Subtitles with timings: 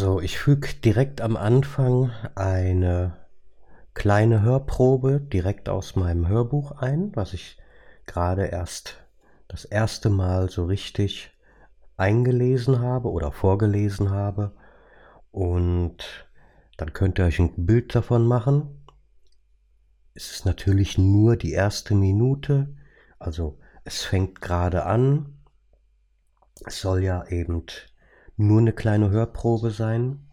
[0.00, 3.18] So, ich füge direkt am Anfang eine
[3.92, 7.58] kleine Hörprobe direkt aus meinem Hörbuch ein, was ich
[8.06, 8.96] gerade erst
[9.46, 11.32] das erste Mal so richtig
[11.98, 14.52] eingelesen habe oder vorgelesen habe.
[15.32, 15.98] Und
[16.78, 18.86] dann könnt ihr euch ein Bild davon machen.
[20.14, 22.74] Es ist natürlich nur die erste Minute,
[23.18, 25.42] also es fängt gerade an.
[26.64, 27.66] Es soll ja eben
[28.40, 30.26] nur eine kleine Hörprobe sein.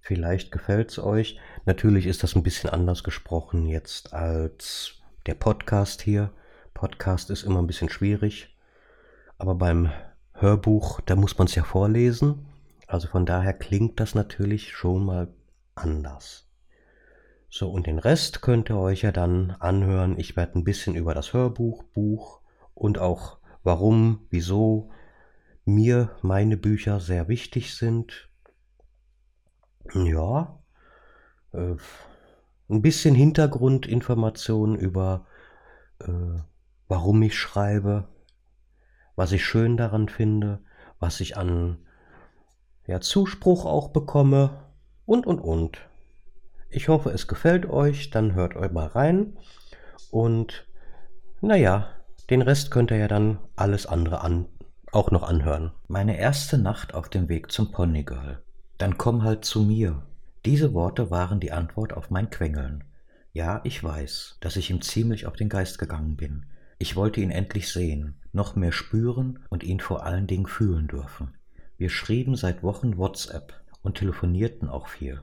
[0.00, 1.38] Vielleicht gefällt es euch.
[1.64, 4.94] Natürlich ist das ein bisschen anders gesprochen jetzt als
[5.26, 6.30] der Podcast hier.
[6.74, 8.54] Podcast ist immer ein bisschen schwierig.
[9.38, 9.90] Aber beim
[10.34, 12.46] Hörbuch, da muss man es ja vorlesen.
[12.86, 15.28] Also von daher klingt das natürlich schon mal
[15.74, 16.48] anders.
[17.48, 20.18] So, und den Rest könnt ihr euch ja dann anhören.
[20.18, 22.40] Ich werde ein bisschen über das Hörbuch, Buch
[22.74, 24.90] und auch warum, wieso
[25.64, 28.28] mir meine Bücher sehr wichtig sind.
[29.94, 30.58] Ja,
[31.52, 31.76] äh,
[32.68, 35.26] ein bisschen Hintergrundinformationen über,
[36.00, 36.38] äh,
[36.88, 38.08] warum ich schreibe,
[39.16, 40.60] was ich schön daran finde,
[40.98, 41.78] was ich an
[42.86, 44.64] ja, Zuspruch auch bekomme
[45.06, 45.78] und, und, und.
[46.70, 49.36] Ich hoffe, es gefällt euch, dann hört euch mal rein
[50.10, 50.68] und
[51.40, 51.88] naja,
[52.30, 54.46] den Rest könnt ihr ja dann alles andere an,
[54.92, 55.70] auch noch anhören.
[55.88, 58.42] Meine erste Nacht auf dem Weg zum Ponygirl.
[58.78, 60.02] Dann komm halt zu mir.
[60.44, 62.84] Diese Worte waren die Antwort auf mein Quengeln.
[63.32, 66.46] Ja, ich weiß, dass ich ihm ziemlich auf den Geist gegangen bin.
[66.78, 71.34] Ich wollte ihn endlich sehen, noch mehr spüren und ihn vor allen Dingen fühlen dürfen.
[71.76, 75.20] Wir schrieben seit Wochen WhatsApp und telefonierten auch viel.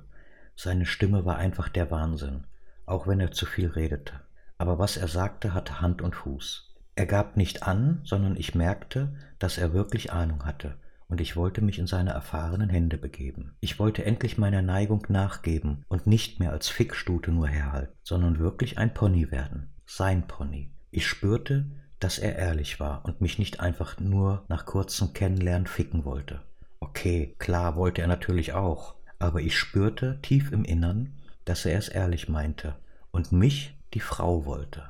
[0.55, 2.45] Seine Stimme war einfach der Wahnsinn,
[2.85, 4.13] auch wenn er zu viel redete.
[4.57, 6.75] Aber was er sagte, hatte Hand und Fuß.
[6.97, 11.61] Er gab nicht an, sondern ich merkte, dass er wirklich Ahnung hatte, und ich wollte
[11.61, 13.55] mich in seine erfahrenen Hände begeben.
[13.59, 18.79] Ich wollte endlich meiner Neigung nachgeben und nicht mehr als Fickstute nur herhalten, sondern wirklich
[18.79, 20.71] ein Pony werden, sein Pony.
[20.89, 21.67] Ich spürte,
[21.99, 26.41] dass er ehrlich war und mich nicht einfach nur nach kurzem Kennenlernen ficken wollte.
[26.79, 31.13] Okay, klar wollte er natürlich auch, aber ich spürte tief im Innern,
[31.45, 32.75] dass er es ehrlich meinte
[33.11, 34.89] und mich die Frau wollte.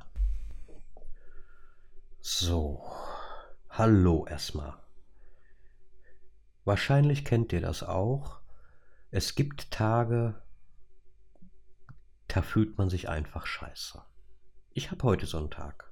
[2.30, 2.84] So,
[3.70, 4.74] hallo erstmal.
[6.66, 8.42] Wahrscheinlich kennt ihr das auch.
[9.12, 10.36] Es gibt Tage,
[12.28, 14.02] da fühlt man sich einfach scheiße.
[14.74, 15.90] Ich habe heute so einen Tag.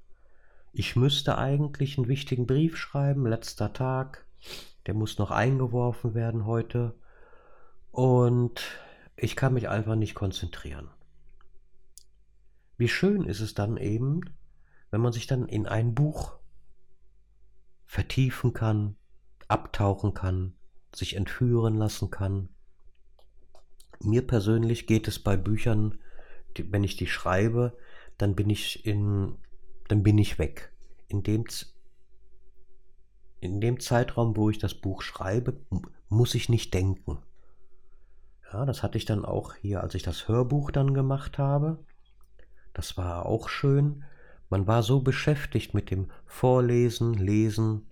[0.73, 4.25] Ich müsste eigentlich einen wichtigen Brief schreiben, letzter Tag.
[4.87, 6.95] Der muss noch eingeworfen werden heute.
[7.91, 8.61] Und
[9.15, 10.89] ich kann mich einfach nicht konzentrieren.
[12.75, 14.19] Wie schön ist es dann eben,
[14.95, 16.37] wenn man sich dann in ein Buch
[17.83, 18.95] vertiefen kann,
[19.49, 20.55] abtauchen kann,
[20.95, 22.47] sich entführen lassen kann.
[23.99, 25.99] Mir persönlich geht es bei Büchern,
[26.55, 27.77] die, wenn ich die schreibe,
[28.17, 29.35] dann bin ich in,
[29.89, 30.71] dann bin ich weg.
[31.09, 31.43] In dem,
[33.41, 35.59] in dem Zeitraum, wo ich das Buch schreibe,
[36.07, 37.17] muss ich nicht denken.
[38.53, 41.83] Ja, das hatte ich dann auch hier, als ich das Hörbuch dann gemacht habe.
[42.73, 44.05] Das war auch schön.
[44.49, 47.87] Man war so beschäftigt mit dem Vorlesen, Lesen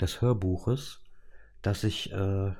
[0.00, 1.00] des Hörbuches,
[1.62, 2.52] dass ich äh,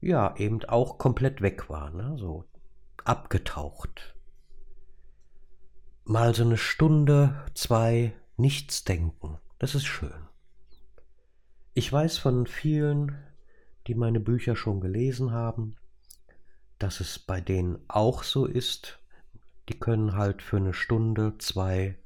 [0.00, 2.16] ja eben auch komplett weg war, ne?
[2.18, 2.44] so
[3.04, 4.14] abgetaucht.
[6.04, 10.28] Mal so eine Stunde, zwei, nichts denken, das ist schön.
[11.74, 13.16] Ich weiß von vielen,
[13.86, 15.76] die meine Bücher schon gelesen haben,
[16.78, 18.98] dass es bei denen auch so ist.
[19.68, 21.96] Die können halt für eine Stunde, zwei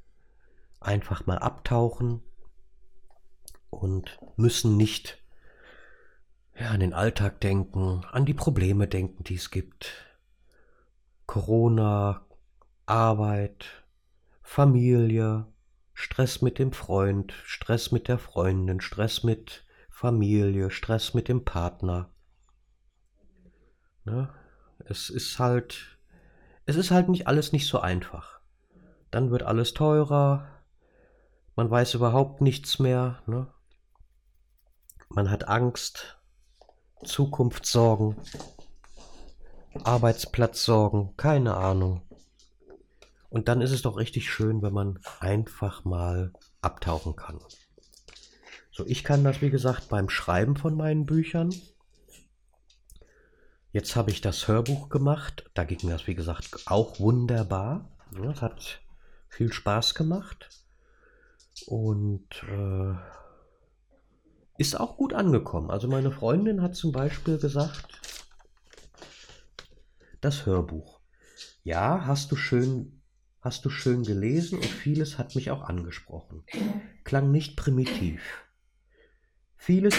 [0.86, 2.22] einfach mal abtauchen
[3.70, 5.18] und müssen nicht
[6.58, 9.92] ja, an den Alltag denken, an die Probleme denken, die es gibt.
[11.26, 12.24] Corona,
[12.86, 13.84] Arbeit,
[14.42, 15.46] Familie,
[15.92, 22.10] Stress mit dem Freund, Stress mit der Freundin, Stress mit Familie, Stress mit dem Partner.
[24.04, 24.32] Ne?
[24.84, 25.98] Es ist halt,
[26.64, 28.40] es ist halt nicht alles nicht so einfach.
[29.10, 30.55] Dann wird alles teurer,
[31.56, 33.22] man weiß überhaupt nichts mehr.
[33.26, 33.48] Ne?
[35.08, 36.18] Man hat Angst,
[37.02, 38.16] Zukunftssorgen,
[39.82, 42.02] Arbeitsplatzsorgen, keine Ahnung.
[43.30, 47.40] Und dann ist es doch richtig schön, wenn man einfach mal abtauchen kann.
[48.70, 51.54] So, ich kann das, wie gesagt, beim Schreiben von meinen Büchern.
[53.72, 55.50] Jetzt habe ich das Hörbuch gemacht.
[55.54, 57.90] Da ging das, wie gesagt, auch wunderbar.
[58.30, 58.80] Es hat
[59.28, 60.65] viel Spaß gemacht.
[61.66, 62.94] Und äh,
[64.58, 65.70] ist auch gut angekommen.
[65.70, 68.00] Also meine Freundin hat zum Beispiel gesagt,
[70.20, 71.00] das Hörbuch.
[71.62, 73.02] Ja, hast du schön,
[73.40, 76.44] hast du schön gelesen und vieles hat mich auch angesprochen.
[77.04, 78.22] Klang nicht primitiv.
[79.56, 79.96] Vieles,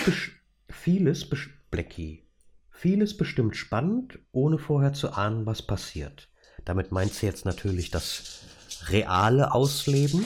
[0.70, 1.30] vieles,
[1.70, 2.28] Blackie,
[2.72, 6.30] vieles bestimmt spannend, ohne vorher zu ahnen, was passiert.
[6.64, 8.44] Damit meint sie jetzt natürlich das
[8.88, 10.26] reale Ausleben,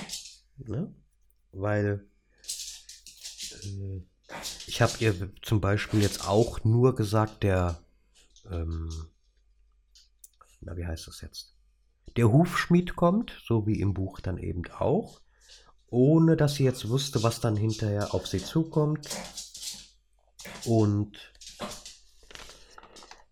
[0.57, 0.93] ne?
[1.51, 2.06] Weil
[3.63, 4.01] äh,
[4.68, 7.80] ich habe ihr zum Beispiel jetzt auch nur gesagt, der,
[8.50, 8.89] ähm,
[10.62, 11.56] na wie heißt das jetzt?
[12.15, 15.21] Der Hufschmied kommt, so wie im Buch dann eben auch,
[15.88, 19.09] ohne dass sie jetzt wusste, was dann hinterher auf sie zukommt.
[20.65, 21.18] Und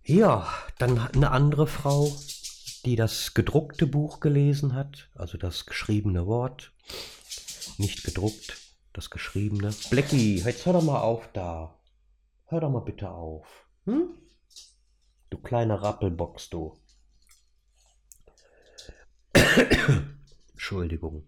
[0.03, 2.11] ja, dann eine andere Frau,
[2.85, 6.71] die das gedruckte Buch gelesen hat, also das geschriebene Wort,
[7.79, 8.57] nicht gedruckt,
[8.93, 9.73] das geschriebene.
[9.89, 11.79] Blackie, jetzt hör doch mal auf da.
[12.45, 13.67] Hör doch mal bitte auf.
[13.85, 14.09] Hm?
[15.29, 16.77] Du kleiner Rappelbox, du.
[20.51, 21.23] Entschuldigung.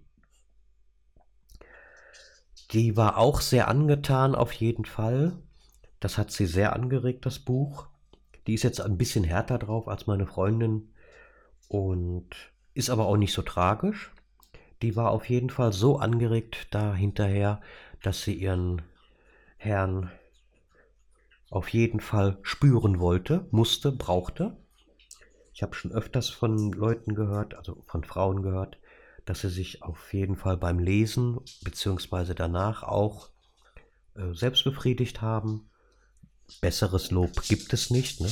[2.72, 5.38] Die war auch sehr angetan, auf jeden Fall.
[6.00, 7.88] Das hat sie sehr angeregt, das Buch.
[8.48, 10.94] Die ist jetzt ein bisschen härter drauf als meine Freundin
[11.68, 12.30] und
[12.74, 14.12] ist aber auch nicht so tragisch.
[14.82, 17.62] Die war auf jeden Fall so angeregt da hinterher,
[18.02, 18.82] dass sie ihren
[19.58, 20.12] Herrn
[21.50, 24.58] auf jeden Fall spüren wollte, musste, brauchte.
[25.54, 28.80] Ich habe schon öfters von Leuten gehört, also von Frauen gehört,
[29.26, 33.30] dass sie sich auf jeden Fall beim Lesen beziehungsweise danach auch
[34.16, 35.70] äh, selbst befriedigt haben.
[36.62, 38.22] Besseres Lob gibt es nicht.
[38.22, 38.32] Ne?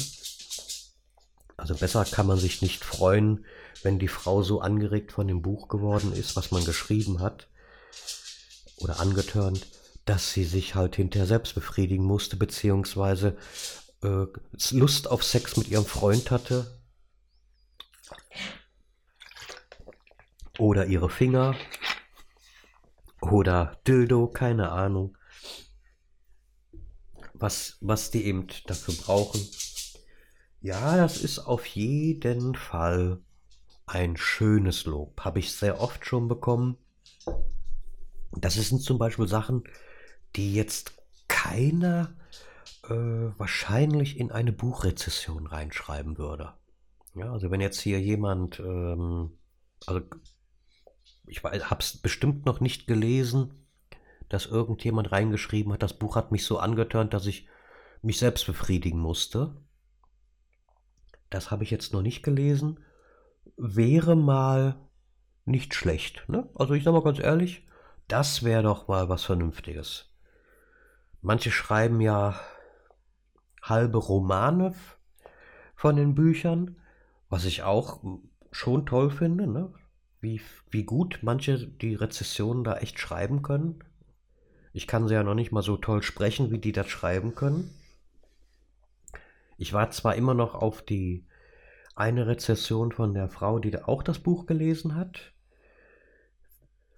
[1.57, 3.46] Also besser kann man sich nicht freuen,
[3.84, 7.48] wenn die Frau so angeregt von dem Buch geworden ist, was man geschrieben hat
[8.78, 9.68] oder angetörnt,
[10.06, 13.38] dass sie sich halt hinterher selbst befriedigen musste, beziehungsweise
[14.02, 14.26] äh,
[14.72, 16.80] Lust auf Sex mit ihrem Freund hatte.
[20.58, 21.56] Oder ihre Finger.
[23.22, 25.18] Oder Dildo, keine Ahnung.
[27.34, 29.40] Was, was die eben dafür brauchen.
[30.62, 33.22] Ja, das ist auf jeden Fall
[33.89, 35.21] ein schönes Lob.
[35.21, 36.77] Habe ich sehr oft schon bekommen.
[38.31, 39.63] Das sind zum Beispiel Sachen,
[40.36, 40.94] die jetzt
[41.27, 42.13] keiner
[42.83, 42.94] äh,
[43.38, 46.53] wahrscheinlich in eine Buchrezession reinschreiben würde.
[47.15, 49.38] Ja, also wenn jetzt hier jemand, ähm,
[49.88, 50.01] also
[51.25, 53.65] ich habe es bestimmt noch nicht gelesen,
[54.30, 57.47] dass irgendjemand reingeschrieben hat, das Buch hat mich so angetörnt, dass ich
[58.03, 59.56] mich selbst befriedigen musste.
[61.31, 62.80] Das habe ich jetzt noch nicht gelesen.
[63.62, 64.76] Wäre mal
[65.46, 66.24] nicht schlecht.
[66.30, 66.48] Ne?
[66.56, 67.68] Also ich sage mal ganz ehrlich,
[68.08, 70.16] das wäre doch mal was Vernünftiges.
[71.22, 72.40] Manche schreiben ja
[73.62, 74.74] halbe Romane
[75.76, 76.78] von den Büchern,
[77.28, 78.02] was ich auch
[78.52, 79.74] schon toll finde, ne?
[80.22, 83.84] wie, wie gut manche die Rezessionen da echt schreiben können.
[84.72, 87.70] Ich kann sie ja noch nicht mal so toll sprechen, wie die das schreiben können.
[89.58, 91.26] Ich war zwar immer noch auf die
[92.00, 95.34] eine Rezession von der Frau, die auch das Buch gelesen hat,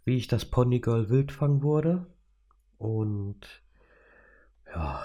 [0.06, 2.06] wie ich das Ponygirl Wildfang wurde.
[2.77, 3.39] Und
[4.68, 5.01] ja,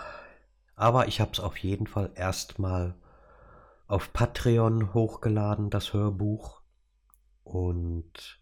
[0.75, 2.94] aber ich habe es auf jeden Fall erstmal
[3.86, 6.60] auf Patreon hochgeladen, das Hörbuch.
[7.43, 8.38] Und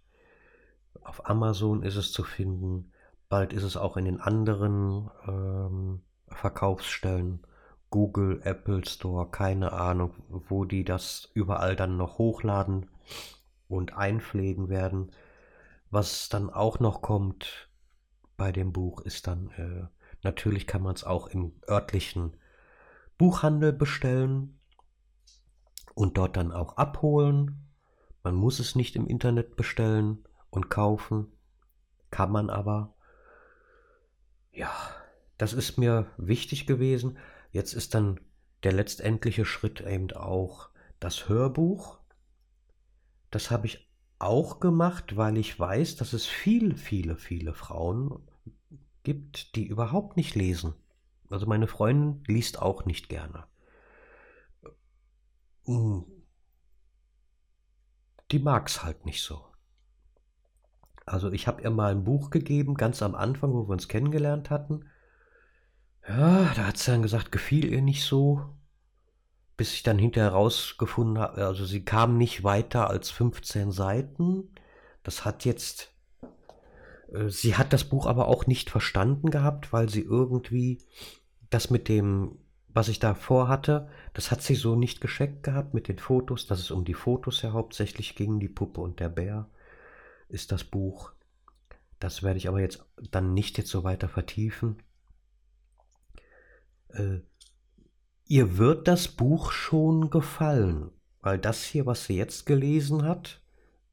[1.02, 2.90] auf Amazon ist es zu finden.
[3.28, 7.46] Bald ist es auch in den anderen ähm, Verkaufsstellen.
[7.94, 12.90] Google, Apple Store, keine Ahnung, wo die das überall dann noch hochladen
[13.68, 15.12] und einpflegen werden.
[15.90, 17.70] Was dann auch noch kommt
[18.36, 19.86] bei dem Buch ist dann, äh,
[20.24, 22.36] natürlich kann man es auch im örtlichen
[23.16, 24.58] Buchhandel bestellen
[25.94, 27.68] und dort dann auch abholen.
[28.24, 31.28] Man muss es nicht im Internet bestellen und kaufen,
[32.10, 32.96] kann man aber.
[34.50, 34.72] Ja,
[35.38, 37.18] das ist mir wichtig gewesen.
[37.54, 38.18] Jetzt ist dann
[38.64, 42.00] der letztendliche Schritt eben auch das Hörbuch.
[43.30, 48.28] Das habe ich auch gemacht, weil ich weiß, dass es viele, viele, viele Frauen
[49.04, 50.74] gibt, die überhaupt nicht lesen.
[51.30, 53.46] Also meine Freundin liest auch nicht gerne.
[55.66, 56.04] Hm.
[58.32, 59.44] Die mag es halt nicht so.
[61.06, 64.50] Also ich habe ihr mal ein Buch gegeben, ganz am Anfang, wo wir uns kennengelernt
[64.50, 64.86] hatten.
[66.08, 68.42] Ja, da hat sie dann gesagt, gefiel ihr nicht so.
[69.56, 74.48] Bis ich dann hinterher rausgefunden habe, also sie kam nicht weiter als 15 Seiten.
[75.04, 75.92] Das hat jetzt,
[77.12, 80.78] äh, sie hat das Buch aber auch nicht verstanden gehabt, weil sie irgendwie
[81.50, 82.38] das mit dem
[82.74, 86.58] was ich da vorhatte, das hat sie so nicht gescheckt gehabt mit den Fotos, dass
[86.58, 89.48] es um die Fotos ja hauptsächlich ging, die Puppe und der Bär
[90.28, 91.12] ist das Buch.
[92.00, 94.82] Das werde ich aber jetzt dann nicht jetzt so weiter vertiefen.
[96.94, 97.20] Äh,
[98.26, 103.42] ihr wird das Buch schon gefallen, weil das hier, was sie jetzt gelesen hat,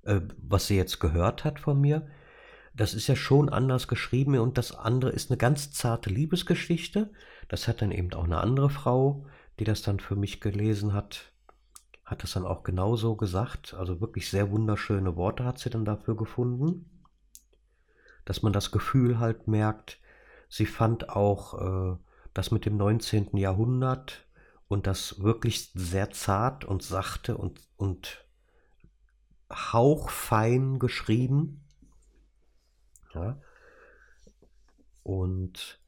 [0.03, 2.07] äh, was sie jetzt gehört hat von mir,
[2.73, 7.11] das ist ja schon anders geschrieben und das andere ist eine ganz zarte Liebesgeschichte.
[7.49, 9.25] Das hat dann eben auch eine andere Frau,
[9.59, 11.33] die das dann für mich gelesen hat,
[12.05, 13.73] hat das dann auch genauso gesagt.
[13.73, 17.03] Also wirklich sehr wunderschöne Worte hat sie dann dafür gefunden.
[18.23, 19.99] Dass man das Gefühl halt merkt,
[20.47, 21.97] sie fand auch äh,
[22.33, 23.37] das mit dem 19.
[23.37, 24.25] Jahrhundert
[24.67, 28.25] und das wirklich sehr zart und sachte und, und
[29.51, 31.61] hauchfein geschrieben.
[33.13, 33.37] Ja.
[35.03, 35.79] Und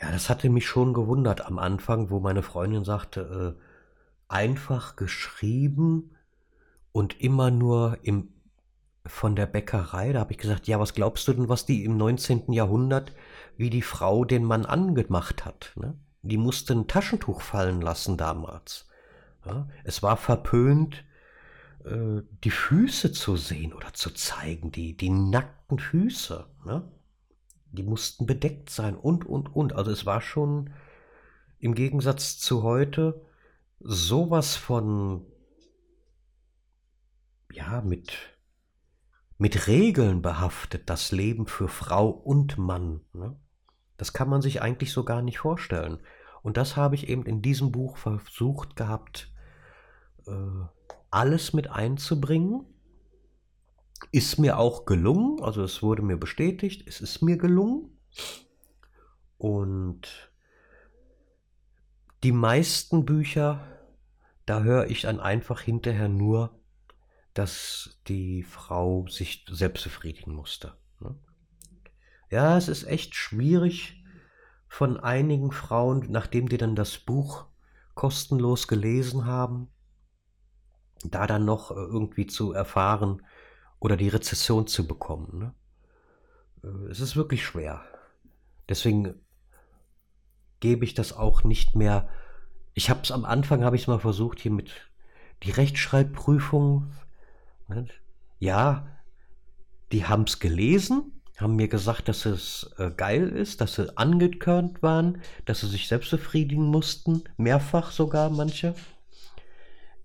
[0.00, 3.62] ja, das hatte mich schon gewundert am Anfang, wo meine Freundin sagte, äh,
[4.28, 6.16] einfach geschrieben
[6.92, 8.32] und immer nur im,
[9.04, 10.12] von der Bäckerei.
[10.12, 12.52] Da habe ich gesagt, ja, was glaubst du denn, was die im 19.
[12.52, 13.12] Jahrhundert,
[13.58, 15.72] wie die Frau den Mann angemacht hat?
[15.76, 15.98] Ne?
[16.22, 18.88] Die musste ein Taschentuch fallen lassen damals.
[19.44, 19.68] Ja?
[19.84, 21.04] Es war verpönt,
[21.84, 26.46] äh, die Füße zu sehen oder zu zeigen, die, die nackten Füße.
[26.64, 26.90] Ne?
[27.72, 29.74] Die mussten bedeckt sein und, und, und.
[29.74, 30.72] Also es war schon
[31.58, 33.20] im Gegensatz zu heute
[33.80, 35.26] sowas von,
[37.52, 38.12] ja, mit,
[39.36, 43.00] mit Regeln behaftet, das Leben für Frau und Mann.
[43.12, 43.36] Ne?
[43.98, 46.00] Das kann man sich eigentlich so gar nicht vorstellen.
[46.42, 49.30] Und das habe ich eben in diesem Buch versucht gehabt,
[50.26, 50.32] äh,
[51.10, 52.64] alles mit einzubringen.
[54.12, 57.98] Ist mir auch gelungen, also es wurde mir bestätigt, es ist mir gelungen.
[59.36, 60.32] Und
[62.22, 63.66] die meisten Bücher,
[64.46, 66.58] da höre ich dann einfach hinterher nur,
[67.34, 70.74] dass die Frau sich selbst befriedigen musste.
[71.00, 71.16] Ne?
[72.30, 74.04] Ja, es ist echt schwierig
[74.68, 77.46] von einigen Frauen, nachdem die dann das Buch
[77.94, 79.68] kostenlos gelesen haben,
[81.04, 83.22] da dann noch äh, irgendwie zu erfahren
[83.80, 85.38] oder die Rezession zu bekommen.
[85.38, 85.54] Ne?
[86.62, 87.82] Äh, es ist wirklich schwer.
[88.68, 89.14] Deswegen
[90.60, 92.08] gebe ich das auch nicht mehr.
[92.74, 94.70] Ich habe es am Anfang, habe ich es mal versucht hier mit
[95.42, 96.92] die Rechtschreibprüfung.
[97.68, 97.88] Ne?
[98.38, 98.86] Ja,
[99.92, 104.82] die haben es gelesen, haben mir gesagt, dass es äh, geil ist, dass sie angekörnt
[104.82, 108.74] waren, dass sie sich selbst befriedigen mussten, mehrfach sogar manche.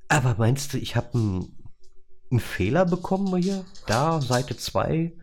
[0.07, 3.63] Aber meinst du, ich habe einen, Fehler bekommen hier?
[3.85, 5.13] Da, Seite 2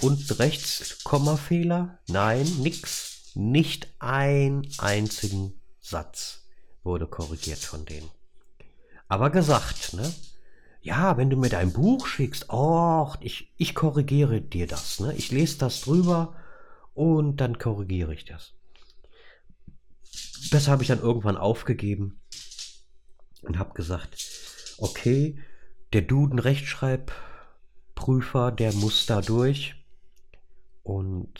[0.00, 1.98] und rechts Kommafehler?
[2.08, 3.32] Nein, nix.
[3.34, 6.46] Nicht ein einzigen Satz
[6.82, 8.08] wurde korrigiert von denen.
[9.08, 10.10] Aber gesagt, ne?
[10.82, 15.14] Ja, wenn du mir dein Buch schickst, oh, ich, ich korrigiere dir das, ne?
[15.14, 16.34] Ich lese das drüber
[16.92, 18.54] und dann korrigiere ich das.
[20.50, 22.20] Das habe ich dann irgendwann aufgegeben
[23.42, 24.16] und habe gesagt,
[24.78, 25.38] okay,
[25.92, 29.76] der Duden Rechtschreibprüfer, der muss da durch.
[30.82, 31.32] Und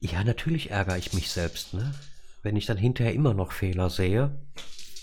[0.00, 1.94] ja, natürlich ärgere ich mich selbst, ne?
[2.42, 4.34] Wenn ich dann hinterher immer noch Fehler sehe,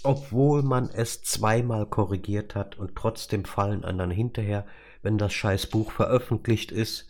[0.03, 4.65] obwohl man es zweimal korrigiert hat und trotzdem fallen anderen hinterher,
[5.01, 7.08] wenn das scheiß Buch veröffentlicht ist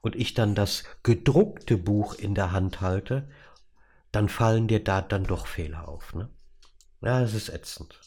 [0.00, 3.28] und ich dann das gedruckte Buch in der Hand halte,
[4.12, 6.28] dann fallen dir da dann doch Fehler auf, ne?
[7.00, 8.00] Ja, es ist ätzend.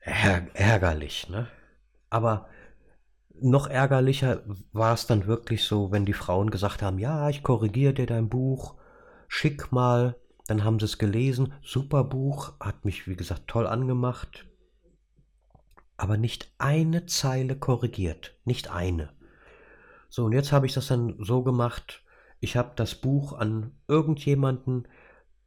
[0.00, 1.48] Ärg ärgerlich, ne?
[2.10, 2.48] Aber
[3.40, 7.94] noch ärgerlicher war es dann wirklich so, wenn die Frauen gesagt haben, ja, ich korrigiere
[7.94, 8.76] dir dein Buch,
[9.28, 14.46] schick mal, dann haben sie es gelesen, super Buch, hat mich, wie gesagt, toll angemacht,
[15.96, 19.10] aber nicht eine Zeile korrigiert, nicht eine.
[20.08, 22.02] So, und jetzt habe ich das dann so gemacht,
[22.40, 24.86] ich habe das Buch an irgendjemanden,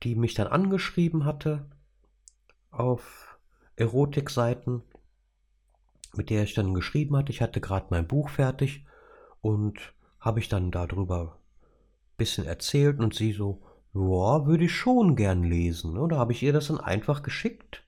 [0.03, 1.69] die mich dann angeschrieben hatte,
[2.71, 3.37] auf
[3.75, 4.81] Erotikseiten,
[6.15, 7.31] mit der ich dann geschrieben hatte.
[7.31, 8.85] Ich hatte gerade mein Buch fertig
[9.41, 13.61] und habe ich dann darüber ein bisschen erzählt und sie so,
[13.97, 15.97] ja, würde ich schon gern lesen.
[15.97, 17.83] Oder habe ich ihr das dann einfach geschickt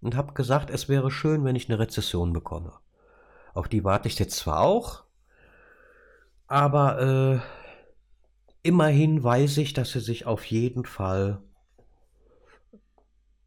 [0.00, 2.72] und habe gesagt, es wäre schön, wenn ich eine Rezession bekomme.
[3.52, 5.04] Auf die warte ich jetzt zwar auch,
[6.46, 7.40] aber äh,
[8.62, 11.42] immerhin weiß ich, dass sie sich auf jeden Fall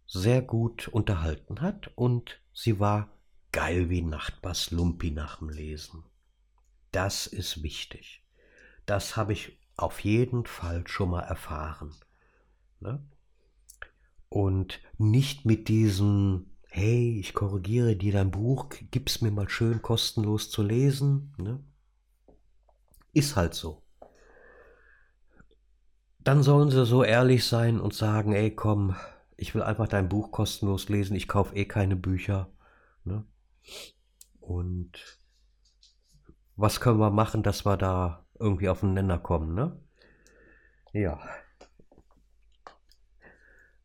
[0.06, 3.10] sehr gut unterhalten hat und sie war
[3.52, 6.04] geil wie Nachtbass Lumpi nach dem Lesen.
[6.92, 8.24] Das ist wichtig.
[8.86, 11.94] Das habe ich auf jeden Fall schon mal erfahren.
[12.80, 13.02] Ne?
[14.34, 20.50] und nicht mit diesem, hey, ich korrigiere dir dein Buch, gib's mir mal schön kostenlos
[20.50, 21.36] zu lesen.
[21.38, 21.64] Ne?
[23.14, 23.84] Ist halt so.
[26.18, 28.96] Dann sollen sie so ehrlich sein und sagen, ey, komm,
[29.38, 32.50] ich will einfach dein Buch kostenlos lesen, ich kaufe eh keine Bücher.
[33.04, 33.24] Ne?
[34.40, 35.20] Und
[36.56, 39.80] was können wir machen, dass wir da irgendwie auf den Nenner kommen, ne?
[40.92, 41.20] Ja.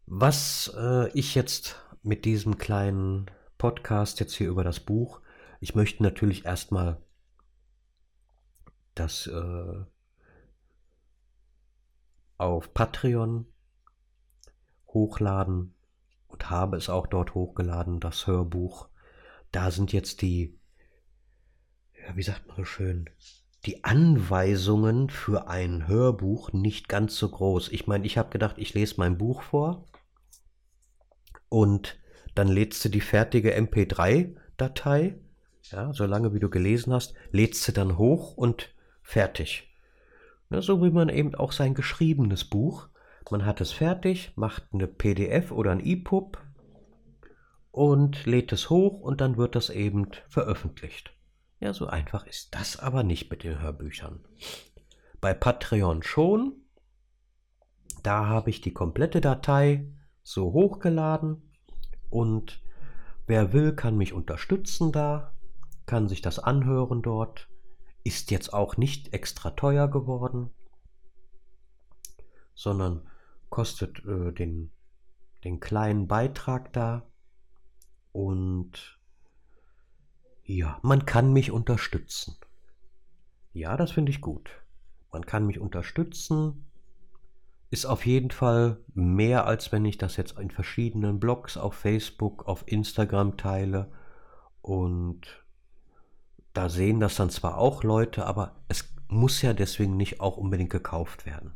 [0.07, 5.21] Was äh, ich jetzt mit diesem kleinen Podcast jetzt hier über das Buch,
[5.61, 7.00] ich möchte natürlich erstmal
[8.95, 9.85] das äh,
[12.37, 13.47] auf Patreon
[14.88, 15.75] hochladen
[16.29, 18.88] und habe es auch dort hochgeladen, das Hörbuch.
[19.53, 20.59] Da sind jetzt die,
[21.95, 23.09] ja, wie sagt man so schön,
[23.67, 27.71] die Anweisungen für ein Hörbuch nicht ganz so groß.
[27.71, 29.85] Ich meine, ich habe gedacht, ich lese mein Buch vor
[31.49, 31.99] und
[32.35, 35.19] dann lädst du die fertige MP3-Datei,
[35.71, 38.73] ja, solange wie du gelesen hast, lädst du dann hoch und
[39.03, 39.69] fertig.
[40.50, 42.88] Ja, so wie man eben auch sein geschriebenes Buch.
[43.31, 46.38] Man hat es fertig, macht eine PDF oder ein EPUB
[47.71, 51.12] und lädt es hoch und dann wird das eben veröffentlicht.
[51.61, 54.25] Ja, so einfach ist das aber nicht mit den Hörbüchern.
[55.21, 56.53] Bei Patreon schon.
[58.05, 61.43] Da habe ich die komplette Datei so hochgeladen
[62.11, 62.62] und
[63.27, 65.35] wer will, kann mich unterstützen da,
[65.85, 67.49] kann sich das anhören dort.
[68.05, 70.50] Ist jetzt auch nicht extra teuer geworden,
[72.55, 73.09] sondern
[73.50, 74.71] kostet äh, den,
[75.45, 77.11] den kleinen Beitrag da
[78.12, 78.98] und
[80.49, 82.35] ja, man kann mich unterstützen.
[83.52, 84.50] Ja, das finde ich gut.
[85.12, 86.64] Man kann mich unterstützen.
[87.71, 92.49] Ist auf jeden Fall mehr, als wenn ich das jetzt in verschiedenen Blogs auf Facebook,
[92.49, 93.92] auf Instagram teile.
[94.62, 95.44] Und
[96.55, 100.70] da sehen das dann zwar auch Leute, aber es muss ja deswegen nicht auch unbedingt
[100.70, 101.53] gekauft werden.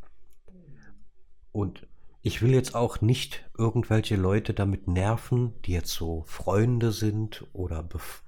[1.51, 1.87] Und
[2.21, 7.83] ich will jetzt auch nicht irgendwelche Leute damit nerven, die jetzt so Freunde sind oder
[7.83, 8.23] bef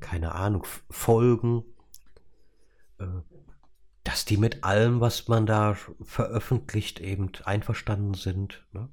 [0.00, 1.64] keine Ahnung, Folgen,
[2.98, 3.06] äh,
[4.04, 8.64] dass die mit allem, was man da veröffentlicht, eben einverstanden sind.
[8.72, 8.88] Ne?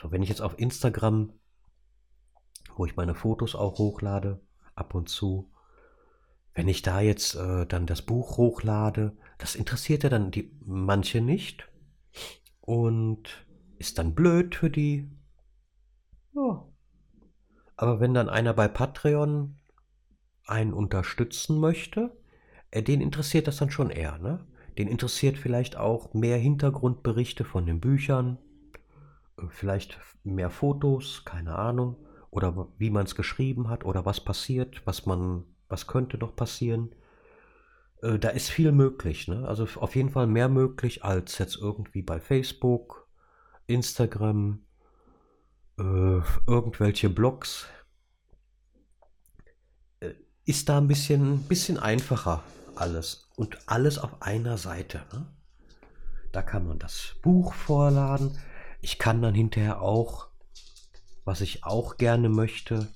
[0.00, 1.32] So, wenn ich jetzt auf Instagram,
[2.76, 4.40] wo ich meine Fotos auch hochlade,
[4.74, 5.50] ab und zu,
[6.54, 11.20] wenn ich da jetzt äh, dann das Buch hochlade, das interessiert ja dann die manche
[11.20, 11.68] nicht
[12.60, 13.46] und
[13.78, 15.08] ist dann blöd für die.
[16.34, 16.66] Ja.
[17.76, 19.57] Aber wenn dann einer bei Patreon
[20.48, 22.16] einen unterstützen möchte,
[22.70, 24.18] äh, den interessiert das dann schon eher.
[24.18, 24.44] Ne?
[24.76, 28.38] Den interessiert vielleicht auch mehr Hintergrundberichte von den Büchern,
[29.38, 31.96] äh, vielleicht mehr Fotos, keine Ahnung,
[32.30, 36.94] oder wie man es geschrieben hat oder was passiert, was man, was könnte noch passieren.
[38.02, 39.48] Äh, da ist viel möglich, ne?
[39.48, 43.08] Also auf jeden Fall mehr möglich als jetzt irgendwie bei Facebook,
[43.66, 44.60] Instagram,
[45.78, 47.68] irgendwelche Blogs
[50.48, 52.42] ist da ein bisschen, bisschen einfacher
[52.74, 53.28] alles.
[53.36, 55.02] Und alles auf einer Seite.
[55.12, 55.26] Ne?
[56.32, 58.38] Da kann man das Buch vorladen.
[58.80, 60.28] Ich kann dann hinterher auch,
[61.26, 62.88] was ich auch gerne möchte,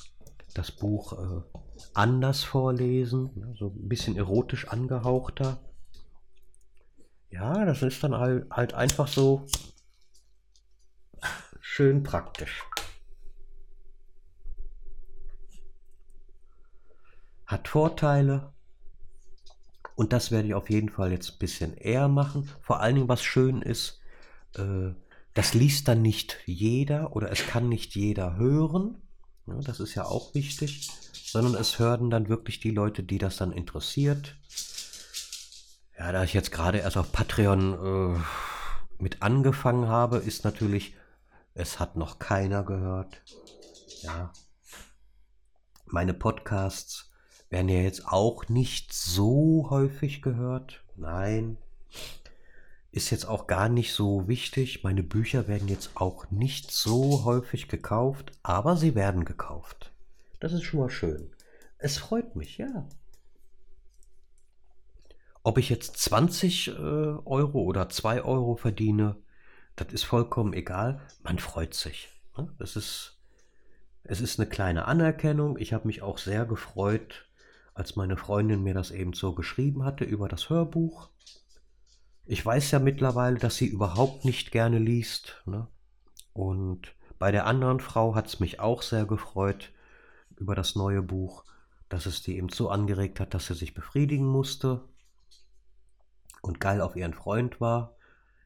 [0.55, 1.59] das Buch äh,
[1.93, 3.31] anders vorlesen.
[3.35, 3.55] Ne?
[3.59, 5.59] So ein bisschen erotisch angehauchter.
[7.29, 9.47] Ja, das ist dann halt, halt einfach so
[11.61, 12.63] schön praktisch.
[17.53, 18.53] Hat Vorteile.
[19.95, 22.51] Und das werde ich auf jeden Fall jetzt ein bisschen eher machen.
[22.63, 24.01] Vor allen Dingen, was schön ist,
[24.57, 24.95] äh,
[25.35, 28.97] das liest dann nicht jeder oder es kann nicht jeder hören.
[29.47, 30.91] Das ist ja auch wichtig.
[31.13, 34.37] Sondern es hören dann wirklich die Leute, die das dann interessiert.
[35.99, 38.21] Ja, da ich jetzt gerade erst auf Patreon äh,
[38.99, 40.95] mit angefangen habe, ist natürlich,
[41.55, 43.23] es hat noch keiner gehört.
[44.03, 44.33] Ja.
[45.87, 47.12] Meine Podcasts
[47.53, 50.83] werden ja jetzt auch nicht so häufig gehört.
[50.97, 51.59] Nein.
[52.91, 54.83] Ist jetzt auch gar nicht so wichtig.
[54.83, 59.93] Meine Bücher werden jetzt auch nicht so häufig gekauft, aber sie werden gekauft.
[60.41, 61.31] Das ist schon mal schön.
[61.79, 62.87] Es freut mich, ja.
[65.43, 69.17] Ob ich jetzt 20 äh, Euro oder 2 Euro verdiene,
[69.77, 71.01] das ist vollkommen egal.
[71.23, 72.09] Man freut sich.
[72.37, 72.49] Ne?
[72.59, 73.19] Das ist,
[74.05, 75.59] es ist eine kleine Anerkennung.
[75.59, 77.27] Ich habe mich auch sehr gefreut,
[77.75, 81.09] als meine Freundin mir das eben so geschrieben hatte über das Hörbuch.
[82.25, 85.43] Ich weiß ja mittlerweile, dass sie überhaupt nicht gerne liest.
[85.47, 85.67] Ne?
[86.33, 89.71] Und Bei der anderen Frau hat es mich auch sehr gefreut
[90.39, 91.45] über das neue Buch,
[91.89, 94.83] dass es die eben so angeregt hat, dass sie sich befriedigen musste
[96.41, 97.95] und geil auf ihren Freund war.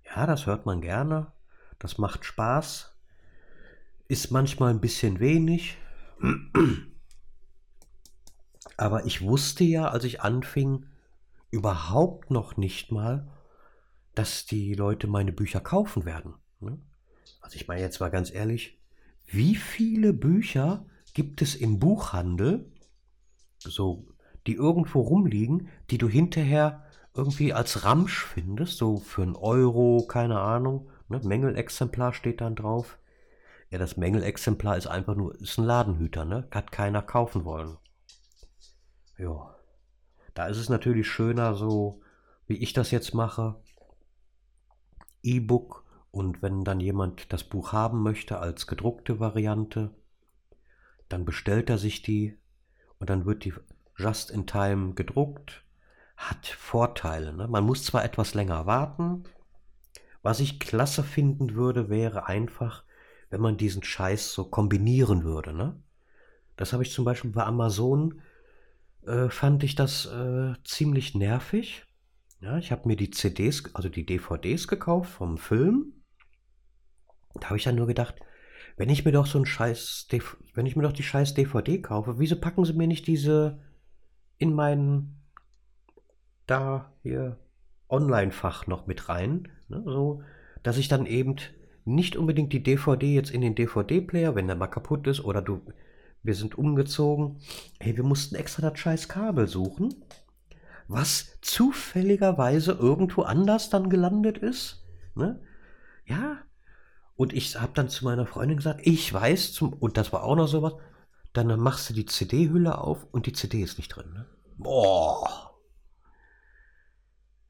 [0.05, 1.33] Ja, das hört man gerne.
[1.79, 2.95] Das macht Spaß.
[4.09, 5.79] Ist manchmal ein bisschen wenig.
[8.77, 10.87] Aber ich wusste ja, als ich anfing,
[11.51, 13.29] überhaupt noch nicht mal,
[14.15, 16.35] dass die Leute meine Bücher kaufen werden.
[16.61, 16.79] Ne?
[17.41, 18.79] Also ich meine jetzt mal ganz ehrlich,
[19.27, 22.71] wie viele Bücher gibt es im Buchhandel,
[23.59, 24.07] so,
[24.47, 30.41] die irgendwo rumliegen, die du hinterher irgendwie als Ramsch findest, so für einen Euro, keine
[30.41, 31.21] Ahnung, ne?
[31.25, 32.99] Mängelexemplar steht dann drauf.
[33.71, 36.47] Ja, das Mängelexemplar ist einfach nur, ist ein Ladenhüter, ne?
[36.51, 37.79] Hat keiner kaufen wollen.
[39.19, 39.55] Ja.
[40.35, 42.03] Da ist es natürlich schöner, so
[42.47, 43.57] wie ich das jetzt mache.
[45.23, 49.95] E-Book und wenn dann jemand das Buch haben möchte als gedruckte Variante,
[51.09, 52.39] dann bestellt er sich die
[52.99, 53.55] und dann wird die
[53.97, 55.63] just in time gedruckt.
[56.17, 57.33] Hat Vorteile.
[57.33, 57.47] Ne?
[57.49, 59.25] Man muss zwar etwas länger warten.
[60.23, 62.85] Was ich klasse finden würde, wäre einfach,
[63.29, 65.53] wenn man diesen Scheiß so kombinieren würde.
[65.53, 65.81] Ne?
[66.57, 68.23] Das habe ich zum Beispiel bei Amazon
[69.07, 71.85] äh, fand ich das äh, ziemlich nervig.
[72.41, 75.93] Ja, ich habe mir die CDs, also die DVDs gekauft vom Film.
[77.35, 78.17] Da habe ich dann nur gedacht,
[78.77, 80.09] wenn ich mir doch so ein scheiß,
[80.55, 83.59] wenn ich mir doch die scheiß DVD kaufe, wieso packen sie mir nicht diese
[84.39, 85.17] in mein
[86.47, 87.39] da hier
[87.89, 90.23] Online-Fach noch mit rein, ne, so,
[90.63, 91.37] dass ich dann eben
[91.85, 95.63] nicht unbedingt die DVD jetzt in den DVD-Player, wenn der mal kaputt ist oder du
[96.27, 97.39] wir sind umgezogen.
[97.81, 100.05] Hey, wir mussten extra das scheiß Kabel suchen,
[100.89, 104.85] was zufälligerweise irgendwo anders dann gelandet ist.
[105.15, 105.41] Ne?
[106.05, 106.39] Ja.
[107.17, 110.37] Und ich habe dann zu meiner Freundin gesagt, ich weiß, zum, und das war auch
[110.37, 110.75] noch sowas,
[111.33, 114.13] dann machst du die CD-Hülle auf und die CD ist nicht drin.
[114.13, 114.27] Ne?
[114.57, 115.55] Boah.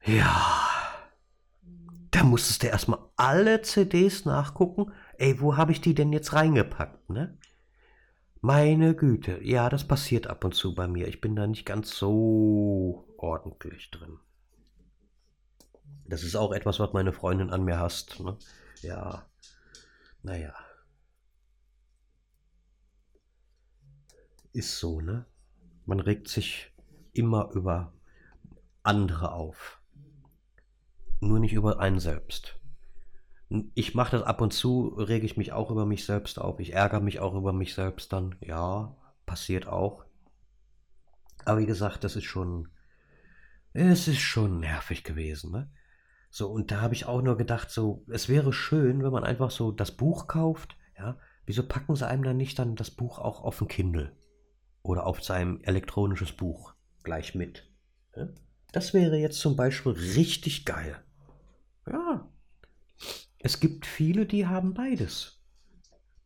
[0.03, 0.67] Ja.
[2.11, 4.91] Da musstest du erstmal alle CDs nachgucken.
[5.17, 7.37] Ey, wo habe ich die denn jetzt reingepackt, ne?
[8.47, 11.09] Meine Güte, ja, das passiert ab und zu bei mir.
[11.09, 14.19] Ich bin da nicht ganz so ordentlich drin.
[16.05, 18.21] Das ist auch etwas, was meine Freundin an mir hasst.
[18.21, 18.37] Ne?
[18.83, 19.25] Ja,
[20.23, 20.55] naja.
[24.53, 25.25] Ist so, ne?
[25.85, 26.71] Man regt sich
[27.11, 27.91] immer über
[28.81, 29.81] andere auf.
[31.19, 32.56] Nur nicht über einen selbst
[33.49, 36.59] ich mache das ab und zu, rege ich mich auch über mich selbst auf.
[36.59, 38.35] Ich ärgere mich auch über mich selbst dann.
[38.41, 40.03] Ja, passiert auch.
[41.45, 42.69] Aber wie gesagt, das ist schon,
[43.73, 45.69] es ist schon nervig gewesen, ne?
[46.29, 49.49] So, und da habe ich auch nur gedacht, so, es wäre schön, wenn man einfach
[49.49, 51.17] so das Buch kauft, ja.
[51.45, 54.11] Wieso packen sie einem dann nicht dann das Buch auch auf ein Kindle?
[54.81, 57.71] Oder auf sein elektronisches Buch gleich mit?
[58.17, 58.35] Ne?
[58.73, 61.01] Das wäre jetzt zum Beispiel richtig geil.
[61.89, 62.27] Ja,
[63.39, 65.41] es gibt viele, die haben beides.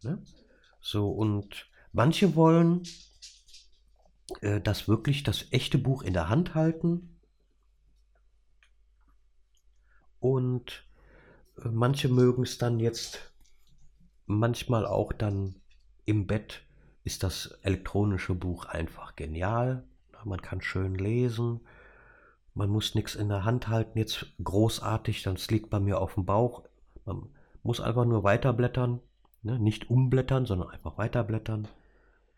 [0.03, 0.23] Ne?
[0.79, 2.83] So, und manche wollen
[4.41, 7.19] äh, das wirklich, das echte Buch in der Hand halten.
[10.19, 10.85] Und
[11.57, 13.31] äh, manche mögen es dann jetzt
[14.25, 15.55] manchmal auch dann
[16.05, 16.63] im Bett
[17.03, 19.83] ist das elektronische Buch einfach genial.
[20.23, 21.61] Man kann schön lesen.
[22.53, 26.15] Man muss nichts in der Hand halten, jetzt großartig, dann es liegt bei mir auf
[26.15, 26.63] dem Bauch.
[27.05, 27.29] Man
[27.63, 28.99] muss einfach nur weiterblättern,
[29.43, 29.59] ne?
[29.59, 31.67] nicht umblättern, sondern einfach weiterblättern.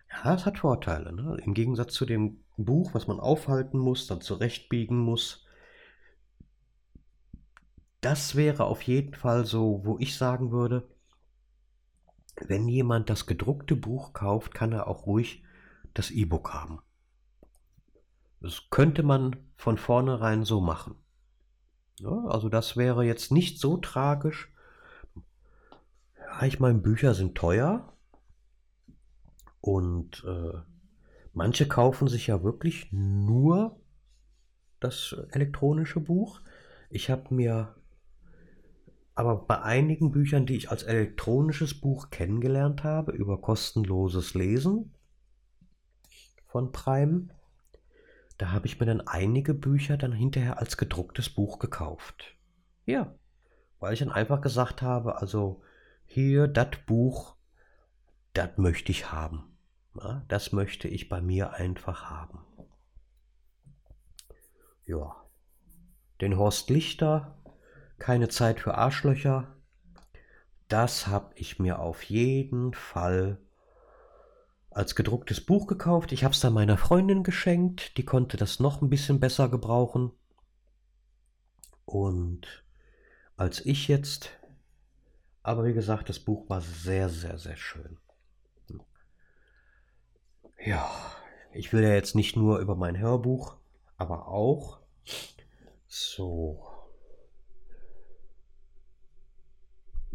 [0.09, 1.13] Ja, es hat Vorteile.
[1.13, 1.37] Ne?
[1.43, 5.45] Im Gegensatz zu dem Buch, was man aufhalten muss, dann zurechtbiegen muss.
[8.01, 10.87] Das wäre auf jeden Fall so, wo ich sagen würde,
[12.47, 15.43] wenn jemand das gedruckte Buch kauft, kann er auch ruhig
[15.93, 16.79] das E-Book haben.
[18.41, 20.95] Das könnte man von vornherein so machen.
[21.99, 24.52] Ja, also das wäre jetzt nicht so tragisch,
[26.41, 27.93] ich meine, Bücher sind teuer
[29.61, 30.57] und äh,
[31.33, 33.79] manche kaufen sich ja wirklich nur
[34.79, 36.41] das elektronische Buch.
[36.89, 37.75] Ich habe mir
[39.15, 44.93] aber bei einigen Büchern, die ich als elektronisches Buch kennengelernt habe, über kostenloses Lesen
[46.47, 47.29] von Prime,
[48.37, 52.35] da habe ich mir dann einige Bücher dann hinterher als gedrucktes Buch gekauft.
[52.85, 53.13] Ja,
[53.79, 55.61] weil ich dann einfach gesagt habe, also
[56.13, 57.35] hier, das Buch,
[58.33, 59.57] das möchte ich haben.
[59.95, 62.39] Ja, das möchte ich bei mir einfach haben.
[64.85, 65.15] Ja,
[66.21, 67.37] den Horst Lichter,
[67.97, 69.55] keine Zeit für Arschlöcher.
[70.67, 73.39] das habe ich mir auf jeden Fall
[74.69, 76.11] als gedrucktes Buch gekauft.
[76.11, 77.97] Ich habe es dann meiner Freundin geschenkt.
[77.97, 80.11] Die konnte das noch ein bisschen besser gebrauchen.
[81.85, 82.63] Und
[83.35, 84.31] als ich jetzt,
[85.43, 87.97] aber wie gesagt, das Buch war sehr, sehr, sehr schön.
[90.65, 90.89] Ja,
[91.51, 93.57] ich will ja jetzt nicht nur über mein Hörbuch,
[93.97, 94.79] aber auch
[95.87, 96.65] so.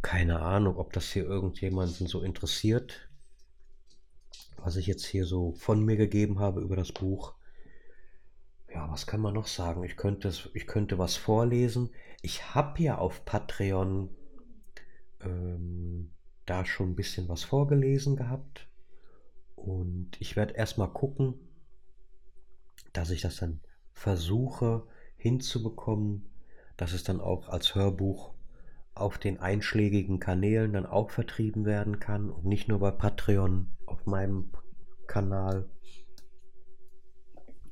[0.00, 3.10] Keine Ahnung, ob das hier irgendjemanden so interessiert,
[4.56, 7.34] was ich jetzt hier so von mir gegeben habe über das Buch.
[8.72, 9.82] Ja, was kann man noch sagen?
[9.82, 11.90] Ich könnte, ich könnte was vorlesen.
[12.22, 14.08] Ich habe ja auf Patreon
[15.20, 16.10] ähm,
[16.46, 18.68] da schon ein bisschen was vorgelesen gehabt.
[19.54, 21.34] Und ich werde erstmal gucken,
[22.92, 23.60] dass ich das dann
[23.92, 26.30] versuche hinzubekommen,
[26.76, 28.32] dass es dann auch als Hörbuch
[28.94, 34.06] auf den einschlägigen Kanälen dann auch vertrieben werden kann und nicht nur bei Patreon auf
[34.06, 34.50] meinem
[35.06, 35.68] Kanal,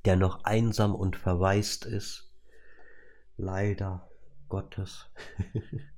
[0.05, 2.33] der noch einsam und verwaist ist.
[3.37, 4.09] Leider
[4.49, 5.11] Gottes.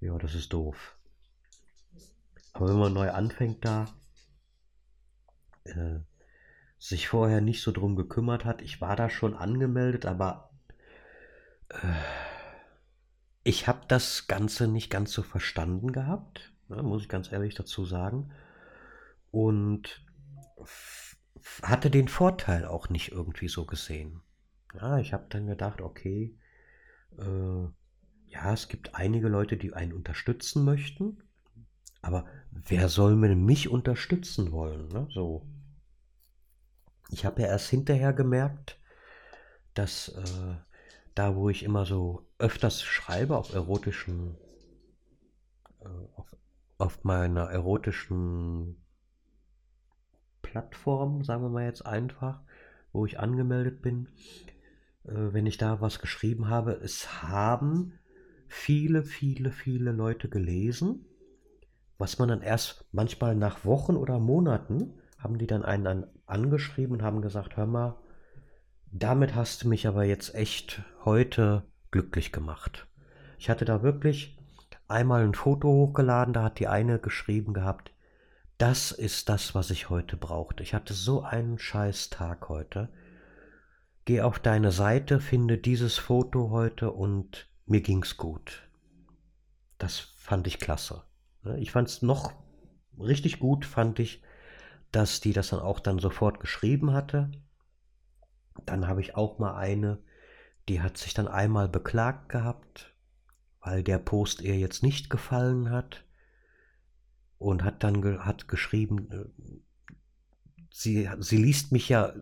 [0.00, 0.96] ja, das ist doof.
[2.52, 3.86] Aber wenn man neu anfängt da,
[5.64, 6.00] äh,
[6.78, 10.50] sich vorher nicht so drum gekümmert hat, ich war da schon angemeldet, aber
[11.70, 11.76] äh,
[13.42, 17.84] ich habe das Ganze nicht ganz so verstanden gehabt, ne, muss ich ganz ehrlich dazu
[17.84, 18.32] sagen.
[19.30, 20.04] Und
[21.62, 24.22] hatte den Vorteil auch nicht irgendwie so gesehen.
[24.74, 26.36] Ja, ich habe dann gedacht, okay,
[27.18, 27.68] äh,
[28.30, 31.22] ja, es gibt einige Leute, die einen unterstützen möchten,
[32.02, 34.88] aber wer soll mich unterstützen wollen?
[34.88, 35.08] Ne?
[35.10, 35.46] So.
[37.10, 38.78] Ich habe ja erst hinterher gemerkt,
[39.74, 40.56] dass äh,
[41.14, 44.36] da, wo ich immer so öfters schreibe auf erotischen,
[45.80, 46.36] äh, auf,
[46.78, 48.84] auf meiner erotischen
[50.42, 52.42] Plattform, sagen wir mal jetzt einfach,
[52.92, 54.08] wo ich angemeldet bin,
[55.04, 57.98] äh, wenn ich da was geschrieben habe, es haben
[58.48, 61.04] viele, viele, viele Leute gelesen,
[61.98, 66.94] was man dann erst manchmal nach Wochen oder Monaten haben die dann einen dann angeschrieben
[66.94, 67.96] und haben gesagt, hör mal,
[68.90, 72.86] damit hast du mich aber jetzt echt heute glücklich gemacht.
[73.38, 74.38] Ich hatte da wirklich
[74.86, 77.92] einmal ein Foto hochgeladen, da hat die eine geschrieben gehabt,
[78.56, 80.62] das ist das, was ich heute brauchte.
[80.62, 82.88] Ich hatte so einen scheiß Tag heute.
[84.04, 88.68] Geh auf deine Seite, finde dieses Foto heute und mir ging's gut.
[89.78, 91.02] Das fand ich klasse.
[91.58, 92.32] Ich fand's noch
[92.98, 94.22] richtig gut, fand ich,
[94.92, 97.30] dass die das dann auch dann sofort geschrieben hatte.
[98.66, 99.98] Dann habe ich auch mal eine,
[100.68, 102.94] die hat sich dann einmal beklagt gehabt,
[103.60, 106.04] weil der Post ihr jetzt nicht gefallen hat
[107.38, 109.94] und hat dann ge hat geschrieben, äh,
[110.70, 112.12] sie, sie liest mich ja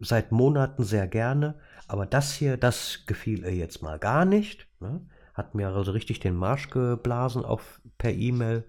[0.00, 4.68] seit Monaten sehr gerne, aber das hier, das gefiel ihr jetzt mal gar nicht.
[4.84, 5.00] Ne?
[5.32, 8.64] Hat mir also richtig den Marsch geblasen auf per E-Mail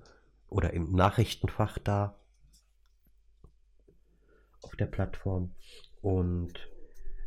[0.48, 2.16] oder im Nachrichtenfach da
[4.62, 5.54] auf der Plattform.
[6.02, 6.54] Und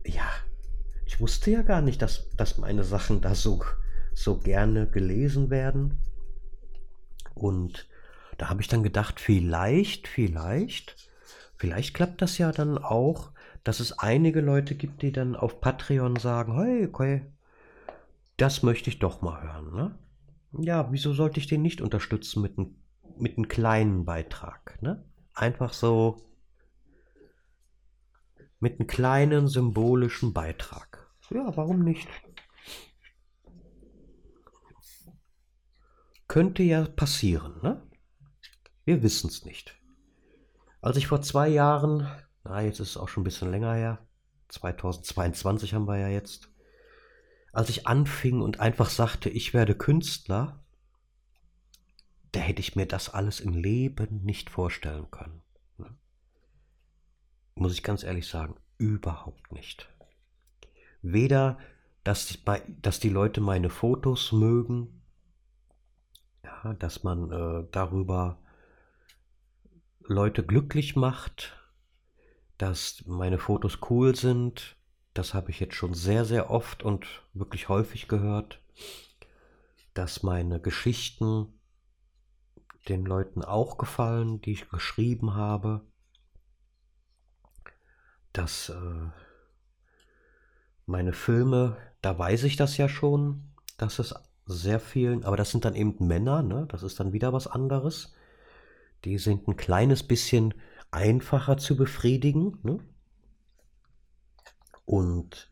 [0.07, 0.29] ja,
[1.05, 3.62] ich wusste ja gar nicht, dass, dass meine Sachen da so,
[4.14, 6.01] so gerne gelesen werden.
[7.35, 7.87] Und
[8.38, 11.11] da habe ich dann gedacht, vielleicht, vielleicht,
[11.57, 16.16] vielleicht klappt das ja dann auch, dass es einige Leute gibt, die dann auf Patreon
[16.16, 17.27] sagen, hey, okay,
[18.38, 19.74] das möchte ich doch mal hören.
[19.74, 19.98] Ne?
[20.53, 22.74] Ja, wieso sollte ich den nicht unterstützen mit einem
[23.20, 24.81] mit einem kleinen Beitrag?
[24.81, 25.05] Ne?
[25.35, 26.29] Einfach so
[28.61, 31.09] mit einem kleinen symbolischen Beitrag.
[31.31, 32.09] Ja, warum nicht?
[36.27, 37.87] Könnte ja passieren, ne?
[38.85, 39.79] Wir wissen es nicht.
[40.81, 42.09] Als ich vor zwei Jahren,
[42.44, 44.07] na, jetzt ist es auch schon ein bisschen länger her,
[44.48, 46.51] 2022 haben wir ja jetzt,
[47.59, 50.62] als ich anfing und einfach sagte, ich werde Künstler,
[52.33, 55.42] da hätte ich mir das alles im Leben nicht vorstellen können
[57.59, 59.88] muss ich ganz ehrlich sagen, überhaupt nicht.
[61.03, 61.59] Weder,
[62.05, 62.38] dass die,
[62.81, 65.03] dass die Leute meine Fotos mögen,
[66.42, 68.38] ja, dass man äh, darüber
[70.01, 71.57] Leute glücklich macht,
[72.57, 74.77] dass meine Fotos cool sind,
[75.18, 78.61] das habe ich jetzt schon sehr, sehr oft und wirklich häufig gehört,
[79.94, 81.48] dass meine Geschichten
[82.88, 85.83] den Leuten auch gefallen, die ich geschrieben habe
[88.38, 89.11] dass äh,
[90.87, 93.42] meine Filme, da weiß ich das ja schon,
[93.76, 94.14] dass es
[94.46, 96.66] sehr vielen, aber das sind dann eben Männer, ne?
[96.70, 98.14] Das ist dann wieder was anderes.
[99.04, 100.54] Die sind ein kleines bisschen
[100.90, 102.78] einfacher zu befriedigen, ne?
[104.88, 105.51] Und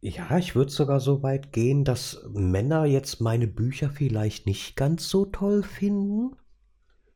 [0.00, 5.08] ja, ich würde sogar so weit gehen, dass Männer jetzt meine Bücher vielleicht nicht ganz
[5.08, 6.34] so toll finden,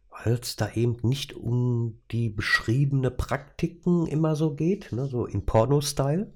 [0.08, 5.44] weil es da eben nicht um die beschriebene Praktiken immer so geht, ne, so in
[5.44, 6.32] Porno-Style.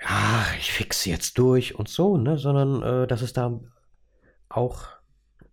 [0.00, 3.60] Ja, ich fixe jetzt durch und so, ne, sondern äh, dass es da
[4.48, 4.86] auch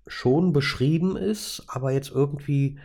[0.08, 2.80] schon beschrieben ist, aber jetzt irgendwie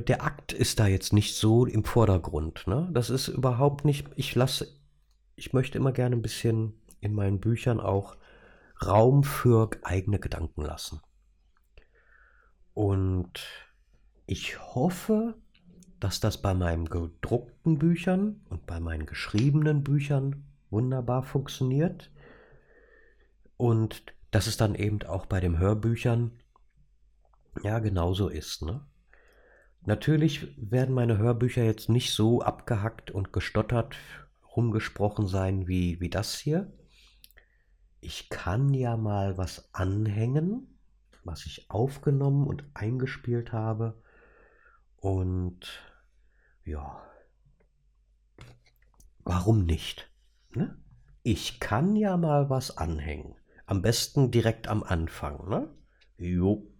[0.00, 2.66] der Akt ist da jetzt nicht so im Vordergrund.
[2.66, 2.88] Ne?
[2.92, 4.68] Das ist überhaupt nicht, ich lasse
[5.36, 8.16] ich möchte immer gerne ein bisschen in meinen Büchern auch
[8.84, 11.00] Raum für eigene Gedanken lassen.
[12.72, 13.32] Und
[14.26, 15.34] ich hoffe,
[16.00, 22.10] dass das bei meinen gedruckten Büchern und bei meinen geschriebenen Büchern wunderbar funktioniert.
[23.56, 26.32] Und dass es dann eben auch bei den Hörbüchern
[27.62, 28.62] ja genauso ist.
[28.62, 28.84] Ne?
[29.86, 33.96] Natürlich werden meine Hörbücher jetzt nicht so abgehackt und gestottert
[34.56, 36.72] rumgesprochen sein wie, wie das hier.
[38.00, 40.78] Ich kann ja mal was anhängen,
[41.22, 44.02] was ich aufgenommen und eingespielt habe.
[44.96, 45.82] Und
[46.64, 47.02] ja,
[49.24, 50.10] warum nicht?
[50.54, 50.78] Ne?
[51.22, 53.34] Ich kann ja mal was anhängen.
[53.66, 55.68] Am besten direkt am Anfang, ne?
[56.16, 56.73] Jo.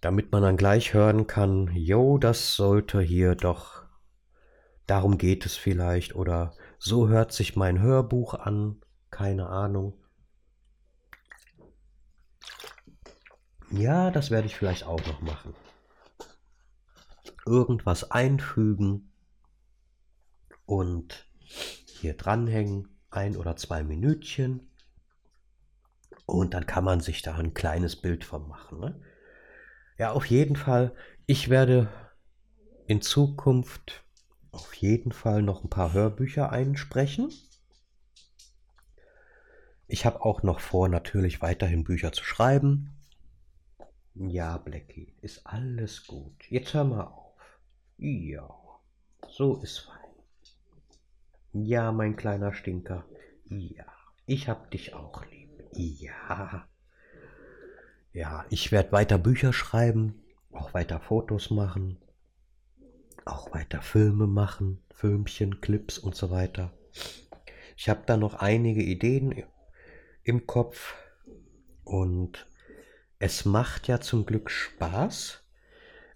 [0.00, 3.88] Damit man dann gleich hören kann, jo, das sollte hier doch
[4.88, 9.94] darum geht es vielleicht oder so hört sich mein Hörbuch an, keine Ahnung.
[13.70, 15.54] Ja, das werde ich vielleicht auch noch machen.
[17.46, 19.12] Irgendwas einfügen
[20.64, 21.28] und
[21.86, 24.70] hier dranhängen, ein oder zwei Minütchen.
[26.24, 28.80] Und dann kann man sich da ein kleines Bild von machen.
[28.80, 29.00] Ne?
[29.98, 30.94] Ja, auf jeden Fall,
[31.26, 31.88] ich werde
[32.86, 34.04] in Zukunft
[34.52, 37.32] auf jeden Fall noch ein paar Hörbücher einsprechen.
[39.88, 42.92] Ich habe auch noch vor, natürlich weiterhin Bücher zu schreiben.
[44.14, 46.48] Ja, Blackie, ist alles gut.
[46.48, 47.40] Jetzt hör mal auf.
[47.96, 48.48] Ja,
[49.28, 51.64] so ist fein.
[51.64, 53.04] Ja, mein kleiner Stinker.
[53.46, 53.86] Ja,
[54.26, 55.64] ich hab dich auch lieb.
[55.72, 56.68] Ja.
[58.12, 61.98] Ja, ich werde weiter Bücher schreiben, auch weiter Fotos machen
[63.28, 66.72] auch weiter Filme machen, Filmchen, Clips und so weiter.
[67.76, 69.44] Ich habe da noch einige Ideen
[70.24, 70.94] im Kopf
[71.84, 72.46] und
[73.18, 75.42] es macht ja zum Glück Spaß.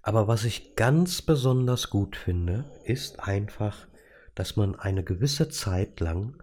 [0.03, 3.87] Aber was ich ganz besonders gut finde, ist einfach,
[4.35, 6.43] dass man eine gewisse Zeit lang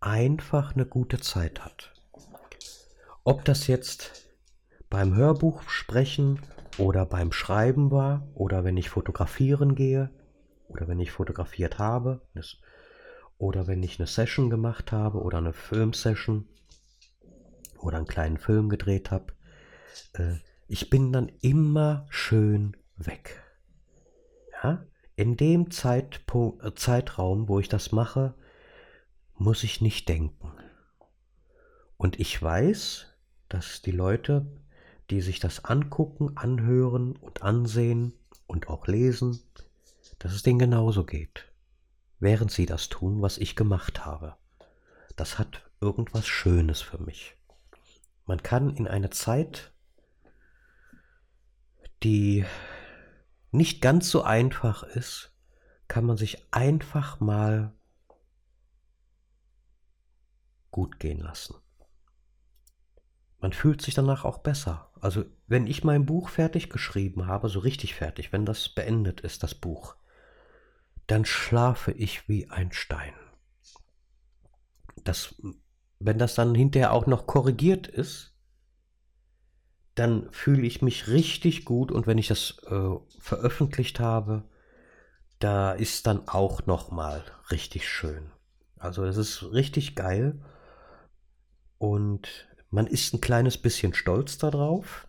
[0.00, 1.92] einfach eine gute Zeit hat.
[3.22, 4.21] Ob das jetzt
[4.92, 6.38] beim Hörbuch sprechen
[6.76, 10.10] oder beim Schreiben war oder wenn ich fotografieren gehe
[10.68, 12.20] oder wenn ich fotografiert habe
[13.38, 16.46] oder wenn ich eine Session gemacht habe oder eine Filmsession
[17.78, 19.32] oder einen kleinen Film gedreht habe.
[20.12, 20.34] Äh,
[20.68, 23.42] ich bin dann immer schön weg.
[24.62, 24.84] Ja?
[25.16, 28.34] In dem Zeitpunkt, äh, Zeitraum, wo ich das mache,
[29.36, 30.52] muss ich nicht denken.
[31.96, 33.06] Und ich weiß,
[33.48, 34.61] dass die Leute
[35.12, 38.14] die sich das angucken, anhören und ansehen
[38.46, 39.42] und auch lesen,
[40.18, 41.52] dass es denen genauso geht,
[42.18, 44.36] während sie das tun, was ich gemacht habe.
[45.16, 47.36] Das hat irgendwas Schönes für mich.
[48.24, 49.74] Man kann in einer Zeit,
[52.02, 52.46] die
[53.50, 55.36] nicht ganz so einfach ist,
[55.88, 57.74] kann man sich einfach mal
[60.70, 61.54] gut gehen lassen.
[63.40, 64.88] Man fühlt sich danach auch besser.
[65.02, 69.42] Also wenn ich mein Buch fertig geschrieben habe, so richtig fertig, wenn das beendet ist,
[69.42, 69.96] das Buch,
[71.08, 73.12] dann schlafe ich wie ein Stein.
[75.02, 75.34] Das,
[75.98, 78.38] wenn das dann hinterher auch noch korrigiert ist,
[79.96, 84.44] dann fühle ich mich richtig gut und wenn ich das äh, veröffentlicht habe,
[85.40, 88.30] da ist dann auch noch mal richtig schön.
[88.78, 90.40] Also es ist richtig geil
[91.78, 95.06] und man ist ein kleines bisschen stolz darauf,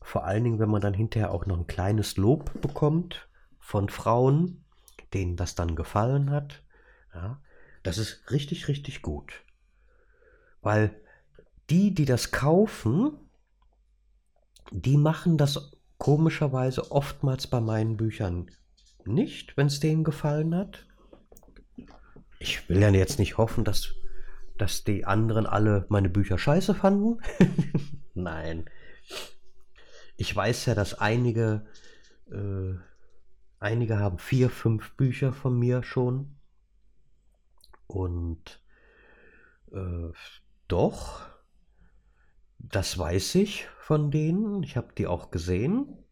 [0.00, 4.64] vor allen Dingen, wenn man dann hinterher auch noch ein kleines Lob bekommt von Frauen,
[5.12, 6.62] denen das dann gefallen hat.
[7.12, 7.42] Ja,
[7.82, 9.44] das ist richtig, richtig gut.
[10.62, 10.94] Weil
[11.68, 13.12] die, die das kaufen,
[14.70, 18.50] die machen das komischerweise oftmals bei meinen Büchern
[19.04, 20.86] nicht, wenn es denen gefallen hat.
[22.38, 23.99] Ich will ja jetzt nicht hoffen, dass
[24.60, 27.20] dass die anderen alle meine Bücher scheiße fanden.
[28.14, 28.68] Nein.
[30.16, 31.66] Ich weiß ja, dass einige,
[32.30, 32.74] äh,
[33.58, 36.36] einige haben vier, fünf Bücher von mir schon.
[37.86, 38.62] Und
[39.72, 40.12] äh,
[40.68, 41.22] doch,
[42.58, 44.62] das weiß ich von denen.
[44.62, 46.04] Ich habe die auch gesehen.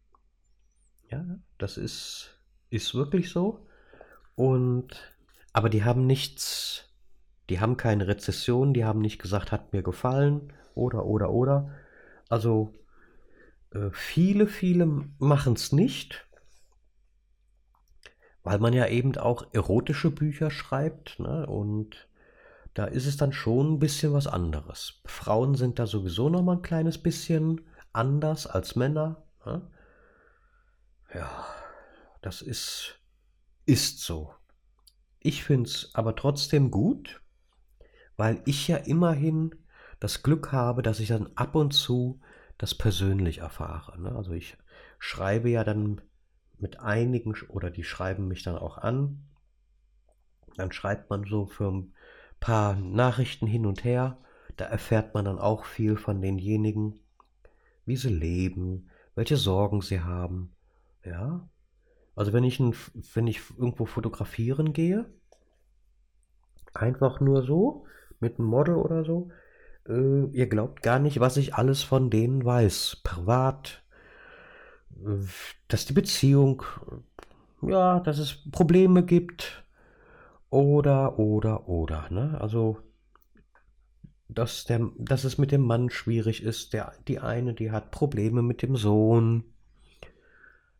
[1.09, 1.23] Ja,
[1.59, 2.39] das ist,
[2.69, 3.67] ist wirklich so.
[4.35, 5.15] Und,
[5.53, 6.88] aber die haben nichts,
[7.49, 11.71] die haben keine Rezession, die haben nicht gesagt, hat mir gefallen oder, oder, oder.
[12.29, 12.73] Also,
[13.71, 14.85] äh, viele, viele
[15.17, 16.27] machen es nicht,
[18.43, 21.45] weil man ja eben auch erotische Bücher schreibt, ne?
[21.47, 22.07] Und
[22.73, 25.01] da ist es dann schon ein bisschen was anderes.
[25.05, 29.23] Frauen sind da sowieso noch mal ein kleines bisschen anders als Männer.
[29.45, 29.67] Ne?
[31.13, 31.45] Ja,
[32.21, 32.99] das ist,
[33.65, 34.33] ist so.
[35.19, 37.21] Ich finde es aber trotzdem gut,
[38.19, 39.55] weil ich ja immerhin
[40.01, 42.19] das Glück habe, dass ich dann ab und zu
[42.57, 43.97] das persönlich erfahre.
[43.97, 44.13] Ne?
[44.13, 44.57] Also ich
[44.99, 46.01] schreibe ja dann
[46.57, 49.23] mit einigen oder die schreiben mich dann auch an.
[50.57, 51.93] Dann schreibt man so für ein
[52.41, 54.17] paar Nachrichten hin und her.
[54.57, 56.99] Da erfährt man dann auch viel von denjenigen,
[57.85, 60.53] wie sie leben, welche Sorgen sie haben.
[61.05, 61.47] Ja.
[62.17, 62.75] Also wenn ich, ein,
[63.13, 65.05] wenn ich irgendwo fotografieren gehe,
[66.73, 67.85] einfach nur so,
[68.19, 69.29] mit einem Model oder so,
[69.87, 73.01] äh, ihr glaubt gar nicht, was ich alles von denen weiß.
[73.03, 73.83] Privat,
[75.05, 75.25] äh,
[75.67, 76.63] dass die Beziehung,
[77.61, 79.63] ja, dass es Probleme gibt,
[80.49, 82.37] oder, oder, oder, ne?
[82.41, 82.79] Also,
[84.27, 86.73] dass, der, dass es mit dem Mann schwierig ist.
[86.73, 89.43] Der, die eine, die hat Probleme mit dem Sohn.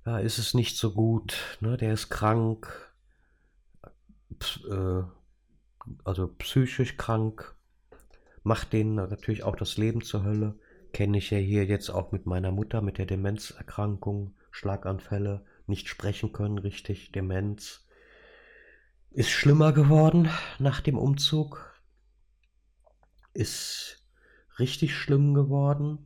[0.03, 1.77] Da ist es nicht so gut, ne?
[1.77, 2.91] Der ist krank.
[4.69, 5.03] Äh,
[6.03, 7.55] also psychisch krank.
[8.43, 10.59] Macht denen natürlich auch das Leben zur Hölle.
[10.93, 16.31] Kenne ich ja hier jetzt auch mit meiner Mutter mit der Demenzerkrankung, Schlaganfälle, nicht sprechen
[16.31, 17.85] können richtig, Demenz
[19.11, 20.29] ist schlimmer geworden
[20.59, 21.73] nach dem Umzug.
[23.33, 24.03] Ist
[24.59, 25.99] richtig schlimm geworden.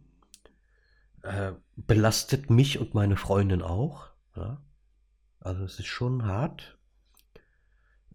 [1.22, 4.08] Äh, belastet mich und meine Freundin auch.
[4.36, 4.62] Ja?
[5.40, 6.78] Also es ist schon hart.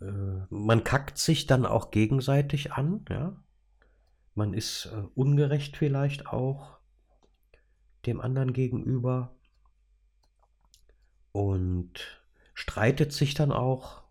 [0.00, 3.04] Äh, man kackt sich dann auch gegenseitig an.
[3.08, 3.36] Ja?
[4.34, 6.78] Man ist äh, ungerecht vielleicht auch
[8.06, 9.34] dem anderen gegenüber
[11.32, 12.22] und
[12.54, 14.02] streitet sich dann auch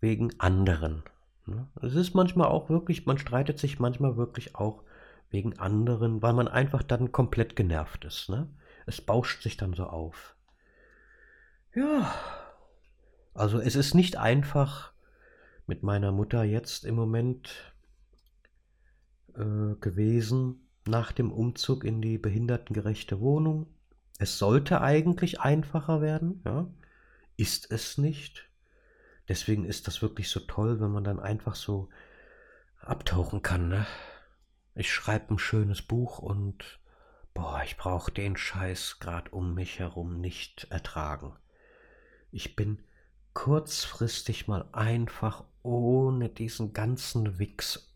[0.00, 1.02] wegen anderen.
[1.46, 1.68] Ne?
[1.82, 4.82] Es ist manchmal auch wirklich, man streitet sich manchmal wirklich auch
[5.30, 8.28] wegen anderen, weil man einfach dann komplett genervt ist.
[8.28, 8.48] Ne?
[8.86, 10.36] Es bauscht sich dann so auf.
[11.74, 12.14] Ja,
[13.34, 14.92] also es ist nicht einfach
[15.66, 17.74] mit meiner Mutter jetzt im Moment
[19.34, 23.66] äh, gewesen nach dem Umzug in die behindertengerechte Wohnung.
[24.18, 26.68] Es sollte eigentlich einfacher werden, ja,
[27.36, 28.48] ist es nicht.
[29.28, 31.88] Deswegen ist das wirklich so toll, wenn man dann einfach so
[32.80, 33.68] abtauchen kann.
[33.68, 33.86] Ne?
[34.74, 36.78] Ich schreibe ein schönes Buch und
[37.34, 41.34] boah, ich brauche den Scheiß gerade um mich herum nicht ertragen.
[42.30, 42.78] Ich bin
[43.36, 47.94] kurzfristig mal einfach ohne diesen ganzen Wichs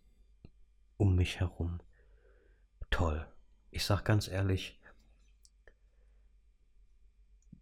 [0.99, 1.81] um mich herum.
[2.91, 3.27] Toll.
[3.71, 4.79] Ich sag ganz ehrlich,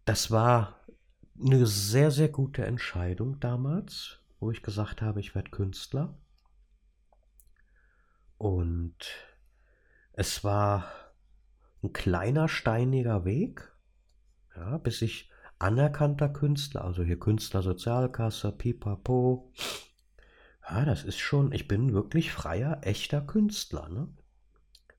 [0.03, 0.81] das war
[1.41, 6.17] eine sehr, sehr gute Entscheidung damals, wo ich gesagt habe, ich werde Künstler.
[8.37, 8.97] Und
[10.11, 10.91] es war
[11.81, 13.71] ein kleiner steiniger Weg,
[14.53, 19.51] ja, bis ich anerkannter Künstler, also hier Künstlersozialkasse, pipapo.
[20.67, 24.07] Ja, das ist schon, ich bin wirklich freier, echter Künstler, ne?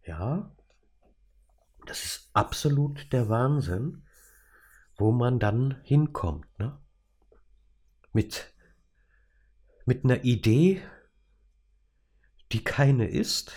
[0.04, 0.54] Ja,
[1.86, 4.02] das ist absolut der Wahnsinn
[5.00, 6.46] wo man dann hinkommt.
[6.58, 6.78] Ne?
[8.12, 8.54] Mit,
[9.86, 10.82] mit einer Idee,
[12.52, 13.52] die keine ist.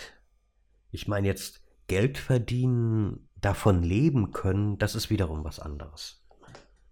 [0.90, 6.23] Ich meine jetzt Geld verdienen, davon leben können, das ist wiederum was anderes.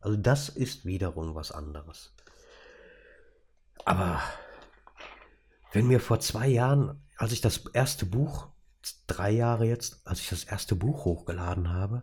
[0.03, 2.12] Also das ist wiederum was anderes.
[3.84, 4.20] Aber
[5.72, 8.48] wenn mir vor zwei Jahren, als ich das erste Buch,
[9.07, 12.03] drei Jahre jetzt, als ich das erste Buch hochgeladen habe,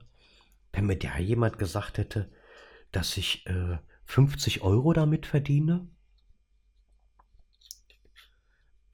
[0.72, 2.32] wenn mir da jemand gesagt hätte,
[2.94, 5.88] dass ich äh, 50 Euro damit verdiene?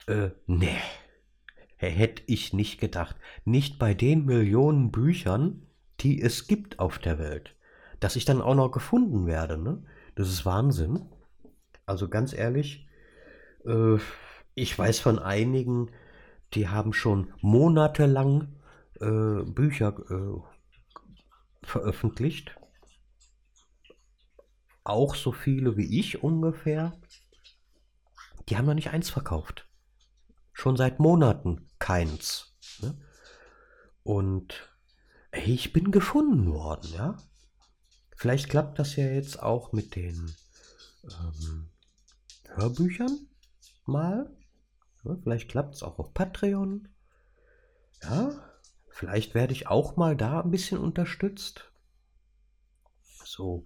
[0.08, 0.78] Äh, nee.
[1.76, 3.16] Hätte ich nicht gedacht.
[3.44, 5.66] Nicht bei den Millionen Büchern,
[6.00, 7.55] die es gibt auf der Welt.
[8.00, 9.82] Dass ich dann auch noch gefunden werde, ne?
[10.14, 11.08] Das ist Wahnsinn.
[11.84, 12.88] Also ganz ehrlich,
[13.64, 13.98] äh,
[14.54, 15.90] ich weiß von einigen,
[16.54, 18.56] die haben schon monatelang
[19.00, 20.40] äh, Bücher äh,
[21.62, 22.56] veröffentlicht.
[24.84, 26.92] Auch so viele wie ich ungefähr.
[28.48, 29.68] Die haben noch nicht eins verkauft.
[30.52, 32.56] Schon seit Monaten keins.
[32.80, 32.96] Ne?
[34.02, 34.72] Und
[35.32, 37.16] ey, ich bin gefunden worden, ja.
[38.16, 40.34] Vielleicht klappt das ja jetzt auch mit den
[41.04, 41.68] ähm,
[42.48, 43.28] Hörbüchern
[43.84, 44.30] mal.
[45.22, 46.88] Vielleicht klappt es auch auf Patreon.
[48.02, 48.32] Ja,
[48.88, 51.70] vielleicht werde ich auch mal da ein bisschen unterstützt.
[53.24, 53.64] So,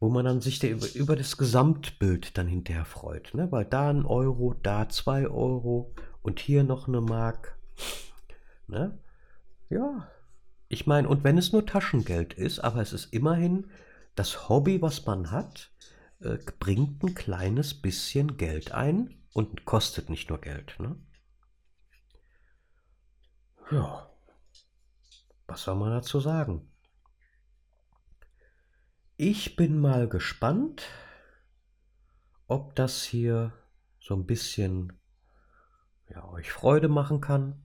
[0.00, 3.34] wo man dann sich über, über das Gesamtbild dann hinterher freut.
[3.34, 3.50] Ne?
[3.50, 7.58] Weil da ein Euro, da zwei Euro und hier noch eine Mark.
[8.66, 8.98] Ne?
[9.70, 10.08] Ja,
[10.68, 13.70] ich meine, und wenn es nur Taschengeld ist, aber es ist immerhin
[14.14, 15.72] das Hobby, was man hat,
[16.20, 20.78] äh, bringt ein kleines bisschen Geld ein und kostet nicht nur Geld.
[20.78, 20.96] Ne?
[23.70, 24.10] Ja,
[25.46, 26.70] was soll man dazu sagen?
[29.16, 30.86] Ich bin mal gespannt,
[32.46, 33.52] ob das hier
[34.00, 34.92] so ein bisschen
[36.08, 37.62] ja, euch Freude machen kann.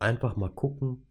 [0.00, 1.06] Einfach mal gucken,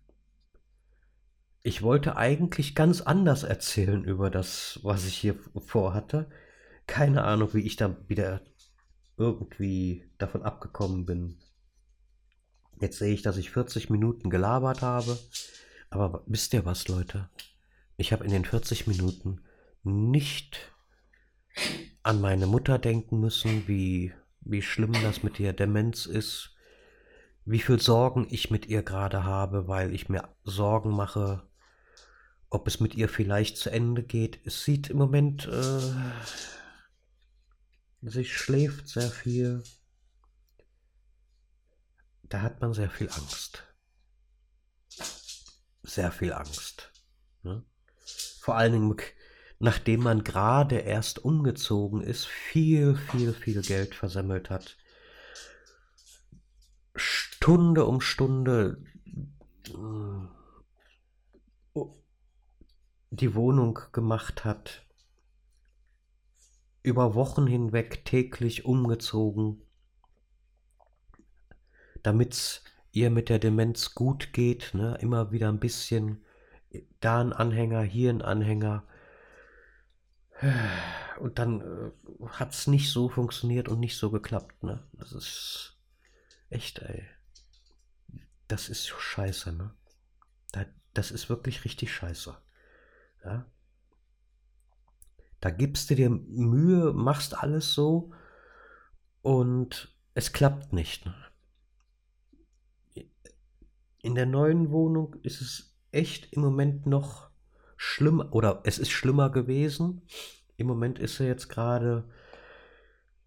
[1.64, 5.36] ich wollte eigentlich ganz anders erzählen über das, was ich hier
[5.66, 6.30] vorhatte.
[6.88, 8.42] Keine Ahnung, wie ich da wieder
[9.18, 11.38] irgendwie davon abgekommen bin.
[12.80, 15.18] Jetzt sehe ich, dass ich 40 Minuten gelabert habe.
[15.92, 17.30] Aber wisst ihr was, Leute?
[17.96, 19.42] Ich habe in den 40 Minuten
[19.84, 20.74] nicht
[22.02, 26.56] an meine Mutter denken müssen, wie, wie schlimm das mit ihr Demenz ist,
[27.46, 31.44] wie viel Sorgen ich mit ihr gerade habe, weil ich mir Sorgen mache,
[32.52, 34.40] ob es mit ihr vielleicht zu Ende geht.
[34.46, 35.80] Es sieht im Moment, äh,
[38.02, 39.64] sie schläft sehr viel.
[42.24, 43.64] Da hat man sehr viel Angst.
[45.84, 46.92] Sehr viel Angst.
[47.44, 47.64] Ne?
[48.42, 48.96] Vor allen Dingen,
[49.60, 54.78] nachdem man gerade erst umgezogen ist, viel, viel, viel Geld versammelt hat.
[56.96, 58.84] Stunde um Stunde
[63.12, 64.86] die Wohnung gemacht hat,
[66.82, 69.62] über Wochen hinweg täglich umgezogen,
[72.02, 74.98] damit's ihr mit der Demenz gut geht, ne?
[75.00, 76.26] immer wieder ein bisschen
[77.00, 78.84] da ein Anhänger, hier ein Anhänger.
[81.20, 84.64] Und dann äh, hat es nicht so funktioniert und nicht so geklappt.
[84.64, 84.84] Ne?
[84.94, 85.78] Das ist
[86.50, 87.06] echt, ey.
[88.48, 89.74] Das ist scheiße, ne?
[90.94, 92.36] Das ist wirklich richtig scheiße.
[93.24, 93.46] Ja?
[95.40, 98.12] Da gibst du dir Mühe, machst alles so
[99.22, 101.10] und es klappt nicht.
[104.04, 107.30] In der neuen Wohnung ist es echt im Moment noch
[107.76, 110.04] schlimm oder es ist schlimmer gewesen.
[110.58, 112.08] Im Moment ist er jetzt gerade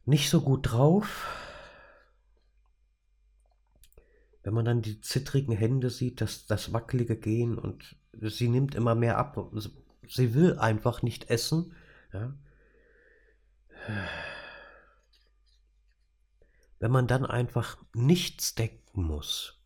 [0.05, 1.27] nicht so gut drauf.
[4.45, 8.95] Wenn man dann die zittrigen Hände sieht, das, das wackelige Gehen und sie nimmt immer
[8.95, 9.37] mehr ab
[10.09, 11.75] sie will einfach nicht essen.
[12.13, 12.35] Ja.
[16.79, 19.61] Wenn man dann einfach nichts denken muss,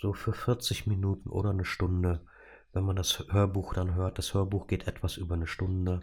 [0.00, 2.24] so für 40 Minuten oder eine Stunde,
[2.72, 6.00] wenn man das Hörbuch dann hört, das Hörbuch geht etwas über eine Stunde.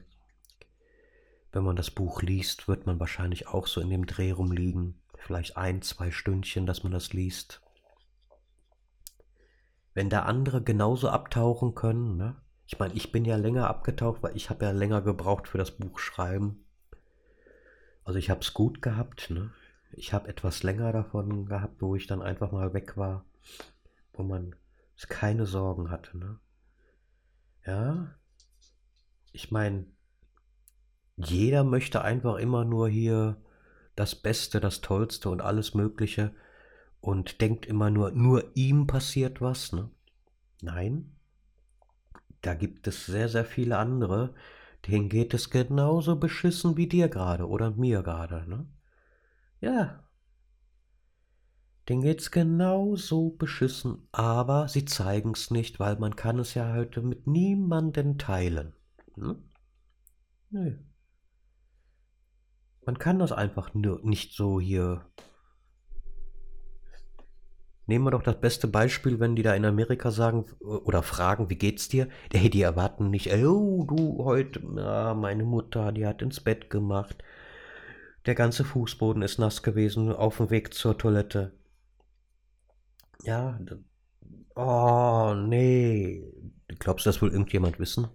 [1.52, 5.02] Wenn man das Buch liest, wird man wahrscheinlich auch so in dem Dreh rumliegen.
[5.18, 7.62] Vielleicht ein, zwei Stündchen, dass man das liest.
[9.94, 12.36] Wenn da andere genauso abtauchen können, ne?
[12.72, 15.72] Ich meine, ich bin ja länger abgetaucht, weil ich habe ja länger gebraucht für das
[15.72, 16.64] Buch schreiben.
[18.04, 19.32] Also ich habe es gut gehabt.
[19.32, 19.50] Ne?
[19.92, 23.26] Ich habe etwas länger davon gehabt, wo ich dann einfach mal weg war,
[24.14, 24.56] wo man
[25.08, 26.16] keine Sorgen hatte.
[26.16, 26.40] Ne?
[27.66, 28.14] Ja,
[29.32, 29.88] ich meine,
[31.18, 33.42] jeder möchte einfach immer nur hier
[33.96, 36.36] das Beste, das Tollste und alles Mögliche
[37.02, 39.72] und denkt immer nur, nur ihm passiert was.
[39.72, 39.90] Ne?
[40.62, 41.16] Nein,
[42.42, 44.34] da gibt es sehr, sehr viele andere,
[44.88, 48.66] denen geht es genauso beschissen wie dir gerade oder mir gerade, ne?
[49.62, 50.04] Ja.
[51.88, 57.26] Denen geht's genauso beschissen, aber sie zeigen's nicht, weil man kann es ja heute mit
[57.26, 58.74] niemanden teilen.
[59.16, 59.42] Ne?
[60.52, 60.78] Nö.
[62.86, 65.06] Man kann das einfach nur nicht so hier
[67.90, 71.56] Nehmen wir doch das beste Beispiel, wenn die da in Amerika sagen oder fragen, wie
[71.56, 72.08] geht's dir?
[72.32, 77.24] Hey, die erwarten nicht, oh, du heute, na, meine Mutter, die hat ins Bett gemacht.
[78.28, 81.52] Der ganze Fußboden ist nass gewesen auf dem Weg zur Toilette.
[83.24, 83.60] Ja,
[84.54, 86.24] oh, nee.
[86.78, 88.08] Glaubst du, das will irgendjemand wissen?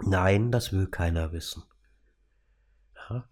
[0.00, 1.64] Nein, das will keiner wissen.
[2.94, 3.28] Ja?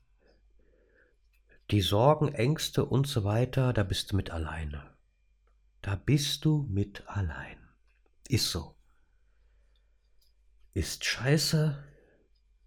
[1.71, 4.83] Die Sorgen, Ängste und so weiter, da bist du mit alleine.
[5.83, 7.59] Da bist du mit allein.
[8.27, 8.75] Ist so.
[10.73, 11.77] Ist scheiße.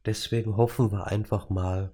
[0.06, 1.91] Deswegen hoffen wir einfach mal,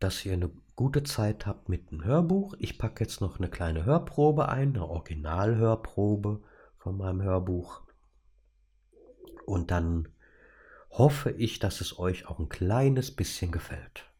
[0.00, 2.54] dass ihr eine gute Zeit habt mit dem Hörbuch.
[2.58, 6.42] Ich packe jetzt noch eine kleine Hörprobe ein, eine Originalhörprobe
[6.78, 7.82] von meinem Hörbuch.
[9.46, 10.08] Und dann
[10.90, 14.10] hoffe ich, dass es euch auch ein kleines bisschen gefällt.